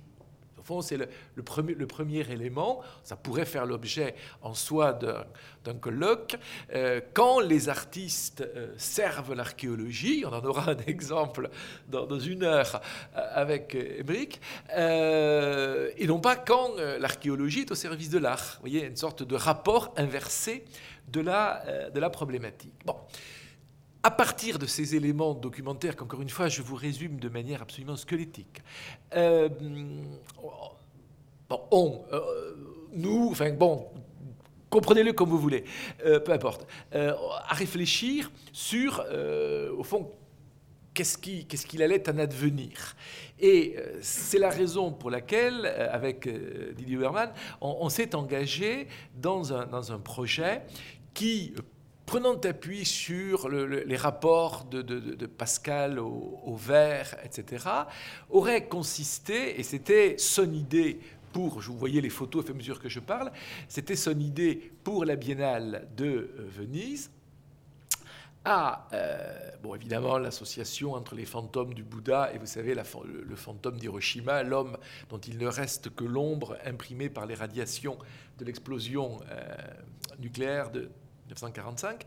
fond, 0.65 0.81
c'est 0.81 0.97
le, 0.97 1.43
premier, 1.43 2.21
élément. 2.31 2.81
Ça 3.03 3.15
pourrait 3.15 3.45
faire 3.45 3.65
l'objet 3.65 4.15
en 4.41 4.53
soi 4.53 4.93
d'un 4.93 5.73
colloque. 5.75 6.35
Euh, 6.73 7.01
quand 7.13 7.39
les 7.39 7.69
artistes 7.69 8.41
euh, 8.41 8.73
servent 8.77 9.33
l'archéologie, 9.33 10.23
on 10.25 10.33
en 10.33 10.43
aura 10.43 10.71
un 10.71 10.77
exemple 10.87 11.49
dans, 11.87 12.19
une 12.19 12.43
heure 12.43 12.81
euh, 13.15 13.21
avec 13.33 13.75
Emmerich, 13.75 14.41
et 14.75 16.07
non 16.07 16.19
pas 16.19 16.35
quand 16.35 16.75
l'archéologie 16.99 17.61
est 17.61 17.71
au 17.71 17.75
service 17.75 18.09
de 18.09 18.17
l'art. 18.17 18.55
Vous 18.55 18.69
voyez, 18.69 18.85
une 18.85 18.95
sorte 18.95 19.23
de 19.23 19.35
rapport 19.35 19.93
inversé 19.97 20.65
de 21.07 21.21
la, 21.21 21.89
de 21.93 21.99
la 21.99 22.09
problématique. 22.09 22.73
Bon. 22.85 22.95
À 24.05 24.11
partir 24.11 24.59
de 24.59 24.67
ces 24.67 24.95
éléments 24.95 25.33
documentaires 25.33 25.95
qu'encore 25.95 26.21
une 26.21 26.29
fois 26.29 26.47
je 26.47 26.61
vous 26.61 26.75
résume 26.75 27.19
de 27.19 27.27
manière 27.27 27.63
absolument 27.63 27.95
squelettique, 27.95 28.61
euh, 29.15 29.49
bon, 31.49 31.59
on, 31.71 32.03
euh, 32.13 32.55
nous, 32.93 33.29
enfin 33.31 33.51
bon, 33.53 33.87
comprenez-le 34.69 35.11
comme 35.13 35.29
vous 35.29 35.39
voulez, 35.39 35.63
euh, 36.05 36.19
peu 36.19 36.33
importe, 36.33 36.67
à 36.93 37.55
réfléchir 37.55 38.31
sur, 38.53 39.03
au 39.75 39.83
fond, 39.83 40.11
qu'est-ce 40.93 41.17
qu'il 41.17 41.47
qu 41.47 41.81
allait 41.81 42.07
en 42.07 42.19
advenir. 42.19 42.95
Et 43.39 43.75
c'est 44.01 44.37
la 44.37 44.51
raison 44.51 44.91
pour 44.91 45.09
laquelle, 45.09 45.65
avec 45.65 46.29
Didier 46.75 46.97
Huberman, 46.97 47.33
on, 47.59 47.89
s'est 47.89 48.13
engagé 48.13 48.87
dans 49.15 49.51
un, 49.51 49.65
dans 49.65 49.91
un 49.91 49.97
projet 49.97 50.61
qui 51.15 51.55
prenant 52.05 52.39
appui 52.39 52.85
sur 52.85 53.49
les 53.49 53.97
rapports 53.97 54.65
de, 54.65 55.25
Pascal 55.25 55.99
au, 55.99 56.55
vert, 56.55 57.15
etc., 57.23 57.65
aurait 58.29 58.67
consisté, 58.67 59.59
et 59.59 59.63
c'était 59.63 60.17
son 60.17 60.51
idée 60.53 60.99
pour, 61.33 61.61
je 61.61 61.69
vous 61.69 61.77
voyez 61.77 61.99
les 61.99 62.09
photos 62.09 62.49
à 62.49 62.53
mesure 62.53 62.79
que 62.79 62.87
je 62.87 62.99
parle, 62.99 63.31
c'était 63.67 63.97
son 63.97 64.17
idée 64.19 64.71
pour 64.83 65.03
la 65.03 65.17
biennale 65.17 65.87
de 65.97 66.05
euh, 66.05 66.47
Venise, 66.47 67.11
à, 68.45 68.87
euh, 68.93 69.49
bon, 69.63 69.73
évidemment, 69.73 70.19
l'association 70.19 70.93
entre 70.93 71.15
les 71.15 71.25
fantômes 71.25 71.73
du 71.73 71.83
Bouddha 71.83 72.31
et, 72.33 72.37
vous 72.37 72.45
savez, 72.45 72.75
le, 72.75 73.35
fantôme 73.35 73.77
d'Hiroshima, 73.77 74.43
l'homme 74.43 74.77
dont 75.09 75.17
il 75.17 75.39
ne 75.39 75.47
reste 75.47 75.89
que 75.89 76.03
l'ombre 76.03 76.55
imprimée 76.63 77.09
par 77.09 77.25
les 77.25 77.33
radiations 77.33 77.97
de 78.37 78.45
l'explosion 78.45 79.19
euh, 79.31 79.55
nucléaire 80.19 80.69
de 80.69 80.89
1945. 81.35 82.05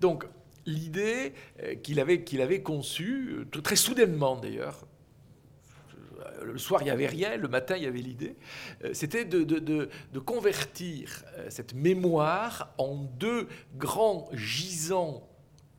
Donc 0.00 0.24
l'idée 0.66 1.34
euh, 1.62 1.74
qu'il 1.76 2.00
avait, 2.00 2.22
qu'il 2.22 2.62
conçue, 2.62 3.46
euh, 3.54 3.60
très 3.60 3.76
soudainement 3.76 4.36
d'ailleurs, 4.36 4.86
le 6.44 6.58
soir, 6.58 6.82
il 6.82 6.84
n'y 6.84 6.90
avait 6.90 7.06
rien, 7.06 7.36
le 7.36 7.48
matin, 7.48 7.76
il 7.76 7.82
y 7.82 7.86
avait 7.86 8.00
l'idée, 8.00 8.36
euh, 8.84 8.90
c'était 8.94 9.24
de, 9.24 9.42
de, 9.42 10.18
convertir 10.18 11.24
cette 11.48 11.74
mémoire 11.74 12.72
en 12.78 12.96
deux 12.96 13.48
grands 13.76 14.28
gisants, 14.32 15.28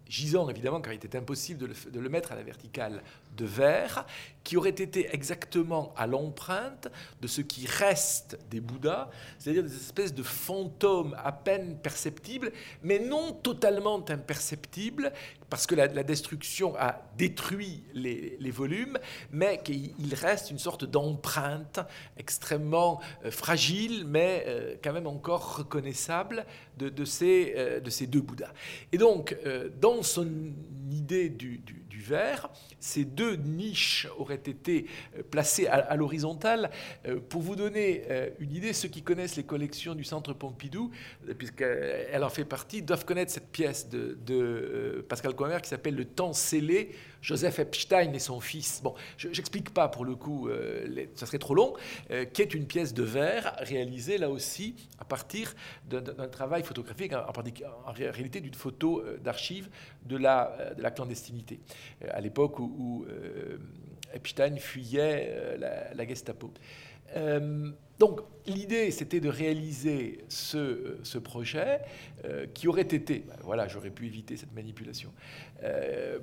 gisants 0.08 0.49
évidemment, 0.49 0.82
car 0.82 0.93
il 0.93 0.97
était 0.97 1.17
impossible 1.17 1.60
de 1.60 1.99
le, 1.99 2.10
mettre 2.10 2.32
à 2.32 2.36
la 2.36 2.43
verticale 2.43 3.03
de 3.36 3.46
verre 3.46 4.06
qui 4.43 4.58
aurait 4.58 4.69
été 4.69 5.13
exactement 5.13 5.93
à 5.96 6.06
l'empreinte 6.06 6.89
de 7.22 7.28
ce 7.28 7.41
qui 7.41 7.65
reste 7.65 8.38
des 8.50 8.60
Bouddhas, 8.60 9.10
c'est-à-dire 9.39 9.63
des 9.63 9.76
espèces 9.76 10.13
de 10.13 10.24
fantômes 10.24 11.15
à 11.24 11.32
peine 11.32 11.78
perceptibles, 11.78 12.52
mais 12.82 13.00
non 13.00 13.32
totalement 13.32 14.04
imperceptibles, 14.10 15.13
parce 15.50 15.67
que 15.67 15.76
la, 15.76 15.88
destruction 15.88 16.76
a 16.78 17.04
détruit 17.17 17.84
les, 17.93 18.52
volumes, 18.52 18.98
mais 19.32 19.62
qu'il 19.63 20.13
reste 20.13 20.52
une 20.52 20.60
sorte 20.60 20.84
d'empreinte 20.84 21.80
extrêmement 22.17 23.00
euh, 23.24 23.32
fragile, 23.32 24.04
mais 24.08 24.43
euh, 24.48 24.76
quand 24.84 24.93
même 24.93 25.08
encore 25.08 25.58
reconnaissable 25.58 26.46
de, 26.78 27.06
ces, 27.06 27.54
euh, 27.56 27.80
de 27.80 27.89
ces 27.89 28.08
deux 28.08 28.22
Bouddhas. 28.22 28.52
Et 28.91 28.98
donc, 28.98 29.38
dans 29.80 30.02
son 30.02 30.28
idée 30.89 31.30
du, 31.30 31.60
du 31.60 32.02
verre, 32.02 32.50
ces 32.80 33.06
deux 33.06 33.22
niches 33.31 34.07
auraient 34.17 34.36
été 34.36 34.86
euh, 35.17 35.23
placées 35.29 35.67
à, 35.67 35.95
l'horizontale. 35.95 36.69
Euh, 37.07 37.19
pour 37.19 37.41
vous 37.41 37.55
donner 37.55 38.03
euh, 38.09 38.29
une 38.39 38.53
idée, 38.53 38.73
ceux 38.73 38.89
qui 38.89 39.01
connaissent 39.01 39.36
les 39.36 39.43
collections 39.43 39.95
du 39.95 40.03
Centre 40.03 40.33
Pompidou, 40.33 40.91
puisqu'elle 41.38 42.23
en 42.23 42.29
fait 42.29 42.45
partie, 42.45 42.81
doivent 42.81 43.05
connaître 43.05 43.31
cette 43.31 43.51
pièce 43.51 43.89
de, 43.89 45.05
Pascal 45.07 45.36
Comer 45.36 45.62
qui 45.62 45.69
s'appelle 45.69 45.95
Le 45.95 46.05
temps 46.05 46.33
scellé 46.33 46.91
Joseph 47.21 47.59
Epstein 47.59 48.13
et 48.13 48.19
son 48.19 48.39
fils. 48.39 48.81
Bon, 48.83 48.93
je 49.17 49.27
n'explique 49.27 49.69
pas 49.69 49.88
pour 49.88 50.05
le 50.05 50.15
coup, 50.15 50.49
ça 51.15 51.25
serait 51.25 51.38
trop 51.38 51.55
long, 51.55 51.73
qui 52.33 52.41
est 52.41 52.53
une 52.53 52.65
pièce 52.65 52.93
de 52.93 53.03
verre 53.03 53.55
réalisée 53.59 54.17
là 54.17 54.29
aussi 54.29 54.75
à 54.99 55.05
partir 55.05 55.53
d'un 55.89 56.27
travail 56.27 56.63
photographique, 56.63 57.13
en, 57.13 57.91
réalité 57.91 58.41
d'une 58.41 58.53
photo 58.53 59.03
d'archives 59.23 59.69
de 60.06 60.18
la, 60.18 60.74
de 60.78 60.82
la 60.82 60.92
clandestinité, 60.92 61.60
à 62.10 62.22
l'époque 62.22 62.60
où, 62.60 63.06
Epstein 64.13 64.58
fuyait 64.58 65.58
la, 65.58 66.08
Gestapo. 66.08 66.52
Donc 68.00 68.22
l'idée, 68.48 68.92
c'était 68.92 69.20
de 69.20 69.30
réaliser 69.30 70.26
ce, 70.28 71.18
projet 71.20 71.80
euh, 72.26 72.48
qui 72.54 72.68
aurait 72.68 72.82
été, 72.82 73.20
ben 73.20 73.36
voilà, 73.44 73.68
j'aurais 73.68 73.92
pu 73.92 74.08
éviter 74.08 74.36
cette 74.36 74.54
manipulation, 74.54 75.13
euh, 75.63 76.20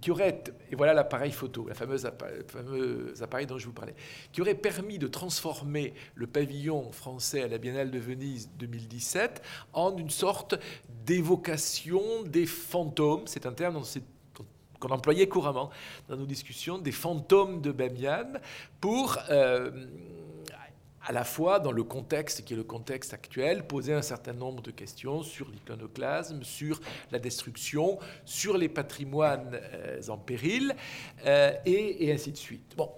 qui 0.00 0.10
aurait, 0.10 0.42
et 0.70 0.76
voilà 0.76 0.92
l'appareil 0.92 1.30
photo, 1.30 1.66
la 1.66 1.74
fameuse 1.74 2.04
le 2.04 2.44
fameux 2.46 3.14
appareil 3.22 3.46
dont 3.46 3.56
je 3.56 3.66
vous 3.66 3.72
parlais, 3.72 3.94
qui 4.32 4.40
aurait 4.40 4.56
permis 4.56 4.98
de 4.98 5.06
transformer 5.06 5.94
le 6.14 6.26
pavillon 6.26 6.90
français 6.92 7.42
à 7.42 7.48
la 7.48 7.58
Biennale 7.58 7.90
de 7.90 7.98
Venise 7.98 8.50
2017 8.58 9.42
en 9.72 9.96
une 9.96 10.10
sorte 10.10 10.56
d'évocation 11.04 12.22
des 12.24 12.46
fantômes, 12.46 13.22
c'est 13.26 13.46
un 13.46 13.52
terme 13.52 13.82
qu'on 14.80 14.90
employait 14.90 15.28
couramment 15.28 15.70
dans 16.08 16.16
nos 16.16 16.26
discussions, 16.26 16.78
des 16.78 16.92
fantômes 16.92 17.60
de 17.60 17.72
Bamiyan, 17.72 18.34
pour... 18.80 19.18
Euh, 19.30 19.70
à 21.04 21.12
la 21.12 21.24
fois 21.24 21.58
dans 21.58 21.72
le 21.72 21.82
contexte 21.82 22.44
qui 22.44 22.54
est 22.54 22.56
le 22.56 22.64
contexte 22.64 23.12
actuel, 23.12 23.66
poser 23.66 23.92
un 23.92 24.02
certain 24.02 24.32
nombre 24.32 24.62
de 24.62 24.70
questions 24.70 25.22
sur 25.22 25.48
l'iconoclasme, 25.50 26.42
sur 26.42 26.80
la 27.10 27.18
destruction, 27.18 27.98
sur 28.24 28.56
les 28.56 28.68
patrimoines 28.68 29.50
euh, 29.52 30.00
en 30.08 30.16
péril, 30.16 30.74
euh, 31.26 31.52
et, 31.66 32.12
ainsi 32.12 32.32
de 32.32 32.36
suite. 32.36 32.74
Bon, 32.76 32.90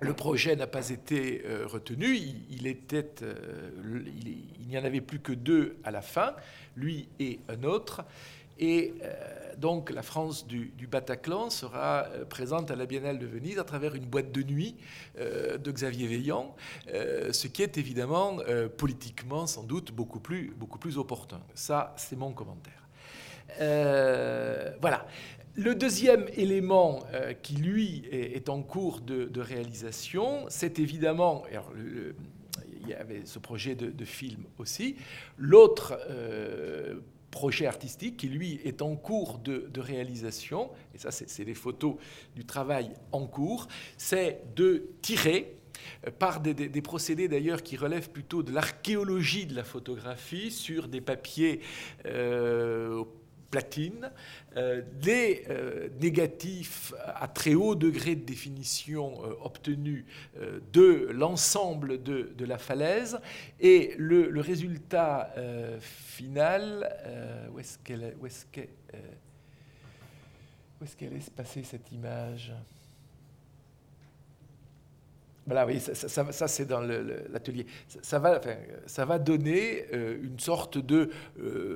le 0.00 0.12
projet 0.12 0.56
n'a 0.56 0.66
pas 0.66 0.90
été 0.90 1.42
euh, 1.46 1.66
retenu, 1.66 2.16
il, 2.50 2.66
était, 2.66 3.14
il 3.84 4.68
n'y 4.68 4.78
en 4.78 4.84
avait 4.84 5.00
plus 5.00 5.20
que 5.20 5.32
deux 5.32 5.76
à 5.84 5.90
la 5.90 6.02
fin, 6.02 6.34
lui 6.76 7.08
et 7.18 7.40
un 7.48 7.62
autre. 7.64 8.04
Et 8.58 8.94
euh, 9.02 9.12
donc 9.58 9.90
la 9.90 10.02
France 10.02 10.46
du, 10.46 10.72
Bataclan 10.88 11.50
sera 11.50 12.06
euh, 12.06 12.24
présente 12.24 12.70
à 12.70 12.76
la 12.76 12.86
Biennale 12.86 13.18
de 13.18 13.26
Venise 13.26 13.58
à 13.58 13.64
travers 13.64 13.94
une 13.94 14.04
boîte 14.04 14.30
de 14.30 14.42
nuit 14.42 14.76
euh, 15.18 15.58
de 15.58 15.72
Xavier 15.72 16.06
Veillant, 16.06 16.54
ce 16.86 17.46
qui 17.48 17.62
est 17.62 17.78
évidemment 17.78 18.38
politiquement 18.76 19.46
sans 19.46 19.64
doute 19.64 19.92
beaucoup 19.92 20.20
plus, 20.20 20.52
beaucoup 20.56 20.78
plus 20.78 20.98
opportun. 20.98 21.40
Ça, 21.54 21.94
c'est 21.96 22.16
mon 22.16 22.32
commentaire. 22.32 22.88
voilà. 24.80 25.06
Le 25.56 25.74
deuxième 25.74 26.26
élément 26.36 27.00
qui, 27.42 27.54
lui, 27.54 28.04
est, 28.10 28.48
en 28.48 28.62
cours 28.62 29.00
de, 29.00 29.40
réalisation, 29.40 30.46
c'est 30.48 30.78
évidemment... 30.78 31.44
il 32.82 32.88
y 32.88 32.94
avait 32.94 33.22
ce 33.24 33.38
projet 33.38 33.74
de, 33.74 34.04
film 34.04 34.44
aussi. 34.58 34.96
L'autre 35.38 35.96
projet 37.34 37.66
artistique 37.66 38.16
qui, 38.16 38.28
lui, 38.28 38.60
est 38.64 38.80
en 38.80 38.94
cours 38.94 39.38
de, 39.38 39.80
réalisation, 39.80 40.70
et 40.94 40.98
ça, 40.98 41.10
c'est 41.10 41.44
les 41.44 41.54
photos 41.54 41.96
du 42.36 42.44
travail 42.44 42.90
en 43.10 43.26
cours, 43.26 43.66
c'est 43.98 44.40
de 44.54 44.86
tirer 45.02 45.56
euh, 46.06 46.10
par 46.16 46.40
des, 46.40 46.54
procédés 46.80 47.26
d'ailleurs 47.26 47.64
qui 47.64 47.76
relèvent 47.76 48.10
plutôt 48.10 48.44
de 48.44 48.52
l'archéologie 48.52 49.46
de 49.46 49.56
la 49.56 49.64
photographie 49.64 50.52
sur 50.52 50.86
des 50.86 51.00
papiers 51.00 51.60
euh, 52.06 53.02
platine, 53.54 54.10
euh, 54.56 54.82
des 55.00 55.44
euh, 55.48 55.88
négatifs 56.00 56.92
à 57.06 57.28
très 57.28 57.54
haut 57.54 57.76
degré 57.76 58.16
de 58.16 58.24
définition 58.24 59.24
euh, 59.24 59.34
obtenus 59.44 60.04
de 60.72 61.08
l'ensemble 61.12 62.02
de, 62.02 62.44
la 62.44 62.58
falaise, 62.58 63.20
et 63.60 63.94
le, 63.96 64.40
résultat 64.40 65.32
final, 65.78 66.92
où 67.52 67.60
est-ce 67.60 67.78
qu'elle 67.78 68.02
est, 68.02 68.16
où 68.20 68.26
est-ce 68.26 68.44
est, 71.04 71.64
cette 71.64 71.92
image? 71.92 72.52
Voilà, 75.46 75.64
oui, 75.64 75.78
ça, 75.80 76.48
c'est 76.48 76.66
dans 76.66 76.80
l'atelier. 76.80 77.66
Ça, 78.02 78.18
va, 78.18 78.40
ça 78.86 79.04
va 79.04 79.18
donner 79.20 79.84
une 79.92 80.40
sorte 80.40 80.78
de 80.78 81.10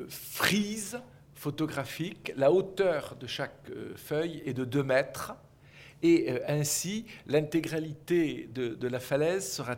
frise 0.09 0.99
photographique, 1.39 2.33
la 2.37 2.51
hauteur 2.51 3.15
de 3.15 3.29
chaque 3.29 3.71
euh, 3.71 3.95
feuille 3.97 4.43
est 4.45 4.55
de 4.55 4.65
2 4.65 4.83
mètres, 4.83 5.35
et 6.03 6.33
euh, 6.33 6.41
ainsi 6.49 7.07
l'intégralité 7.27 8.49
de, 8.53 8.89
la 8.89 8.99
falaise 8.99 9.49
sera 9.51 9.77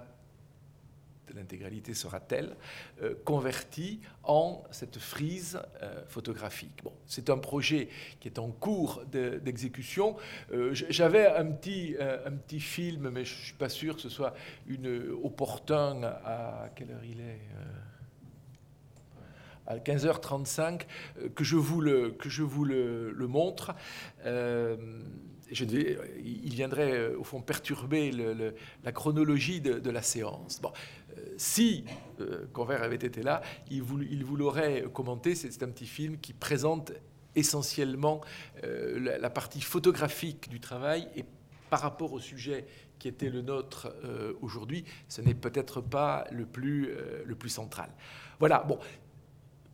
l'intégralité 1.32 1.94
sera 1.94 2.18
telle 2.18 2.56
euh, 3.02 3.14
convertie 3.24 4.00
en 4.24 4.64
cette 4.72 4.98
frise 4.98 5.60
photographique. 6.08 6.82
C'est 7.06 7.30
un 7.30 7.38
projet 7.38 7.88
qui 8.18 8.26
est 8.26 8.40
en 8.40 8.50
cours 8.50 9.04
d'exécution. 9.06 10.16
J'avais 10.72 11.28
un 11.28 11.46
petit, 11.46 11.94
un 12.00 12.32
petit 12.32 12.58
film, 12.58 13.10
mais 13.10 13.24
je 13.24 13.36
ne 13.36 13.44
suis 13.44 13.54
pas 13.54 13.68
sûr 13.68 13.94
que 13.94 14.02
ce 14.02 14.08
soit 14.08 14.34
une 14.66 15.12
opportun 15.22 16.02
à 16.02 16.68
quelle 16.74 16.90
heure 16.90 17.04
il 17.04 17.20
est 17.20 17.40
à 19.70 19.78
15h35 19.78 20.82
euh, 21.18 21.28
que 21.28 21.44
je 21.44 21.56
vous 21.56 21.80
le, 21.80 22.10
que 22.10 22.28
je 22.28 22.42
vous 22.42 22.64
le, 22.64 23.26
montre. 23.28 23.74
Euh, 24.26 24.76
je 25.50 25.64
il 25.64 26.54
viendrait 26.54 26.92
euh, 26.92 27.18
au 27.18 27.24
fond 27.24 27.40
perturber 27.40 28.12
la 28.84 28.92
chronologie 28.92 29.60
de, 29.60 29.90
la 29.90 30.02
séance. 30.02 30.60
Bon, 30.60 30.72
si 31.36 31.84
Convert 32.52 32.82
avait 32.82 32.96
été 32.96 33.22
là, 33.22 33.42
il 33.70 33.82
vous, 33.82 34.02
il 34.02 34.24
vous 34.24 34.36
l'aurait 34.36 34.84
commenté. 34.92 35.34
C'est 35.34 35.62
un 35.62 35.68
petit 35.68 35.86
film 35.86 36.18
qui 36.18 36.32
présente 36.32 36.92
essentiellement 37.34 38.20
la, 38.62 39.30
partie 39.30 39.60
photographique 39.60 40.48
du 40.48 40.60
travail 40.60 41.08
et 41.16 41.24
par 41.68 41.80
rapport 41.80 42.12
au 42.12 42.20
sujet 42.20 42.66
qui 42.98 43.08
était 43.08 43.30
le 43.30 43.42
nôtre 43.42 43.92
aujourd'hui, 44.40 44.84
ce 45.08 45.20
n'est 45.20 45.34
peut-être 45.34 45.80
pas 45.80 46.26
le 46.30 46.46
plus, 46.46 46.94
le 47.24 47.34
plus 47.34 47.48
central. 47.48 47.90
Voilà, 48.40 48.64
bon, 48.66 48.78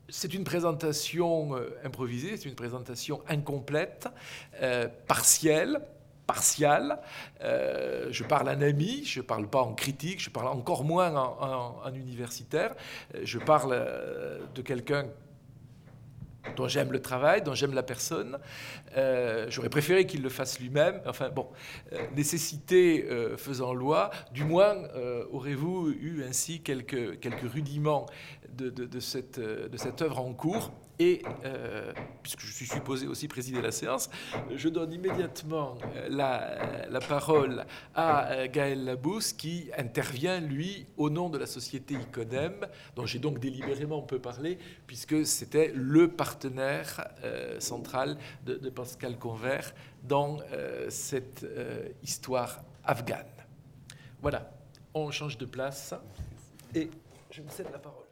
c'est 0.08 0.34
une 0.34 0.44
présentation 0.44 1.56
euh, 1.56 1.76
improvisée, 1.84 2.36
c'est 2.36 2.48
une 2.48 2.54
présentation 2.54 3.22
incomplète, 3.28 4.08
euh, 4.62 4.88
partielle, 5.06 5.80
partiale. 6.26 7.00
Euh, 7.42 8.08
je 8.10 8.24
parle 8.24 8.48
en 8.48 8.60
ami, 8.60 9.04
je 9.04 9.20
ne 9.20 9.24
parle 9.24 9.48
pas 9.48 9.60
en 9.60 9.74
critique, 9.74 10.20
je 10.20 10.30
parle 10.30 10.48
encore 10.48 10.84
moins 10.84 11.14
en 11.14 11.94
universitaire. 11.94 12.74
Je 13.22 13.38
parle 13.38 13.80
de 14.54 14.62
quelqu'un 14.62 15.06
dont 16.54 16.68
j'aime 16.68 16.92
le 16.92 17.00
travail, 17.00 17.42
dont 17.42 17.54
j'aime 17.54 17.74
la 17.74 17.82
personne. 17.82 18.38
Euh, 18.96 19.46
j'aurais 19.48 19.68
préféré 19.68 20.06
qu'il 20.06 20.22
le 20.22 20.28
fasse 20.28 20.60
lui-même. 20.60 21.00
Enfin 21.06 21.30
bon, 21.30 21.48
euh, 21.92 21.98
nécessité 22.14 23.06
euh, 23.10 23.36
faisant 23.36 23.74
loi, 23.74 24.10
du 24.32 24.44
moins 24.44 24.76
aurez-vous 25.32 25.90
eu 25.90 26.24
ainsi 26.28 26.60
quelques, 26.60 27.18
rudiments 27.52 28.06
de 28.56 29.00
cette 29.00 29.38
œuvre 30.02 30.20
en 30.20 30.32
cours 30.32 30.72
Et 30.98 31.22
euh, 31.44 31.92
puisque 32.22 32.40
je 32.40 32.52
suis 32.52 32.66
supposé 32.66 33.06
aussi 33.06 33.28
présider 33.28 33.60
la 33.60 33.70
séance, 33.70 34.08
je 34.54 34.68
donne 34.68 34.92
immédiatement 34.92 35.76
euh, 35.96 36.08
la, 36.88 37.00
parole 37.00 37.66
à 37.94 38.32
euh, 38.32 38.48
Gaël 38.50 38.84
Labousse 38.84 39.32
qui 39.34 39.70
intervient, 39.76 40.40
lui, 40.40 40.86
au 40.96 41.10
nom 41.10 41.28
de 41.28 41.36
la 41.36 41.46
société 41.46 41.94
Iconem, 41.94 42.66
dont 42.94 43.04
j'ai 43.04 43.18
donc 43.18 43.38
délibérément 43.38 43.98
on 43.98 44.02
peut 44.02 44.18
parler, 44.18 44.58
puisque 44.86 45.26
c'était 45.26 45.70
le 45.74 46.08
partenaire 46.08 47.08
central 47.58 48.16
de, 48.44 48.56
Pascal 48.70 49.18
Convert 49.18 49.74
dans 50.02 50.38
cette 50.88 51.46
histoire 52.02 52.62
afghane. 52.84 53.26
Voilà, 54.20 54.50
on 54.94 55.10
change 55.10 55.38
de 55.38 55.46
place 55.46 55.94
et 56.74 56.90
je 57.30 57.42
vous 57.42 57.50
cède 57.50 57.68
la 57.72 57.78
parole. 57.78 58.05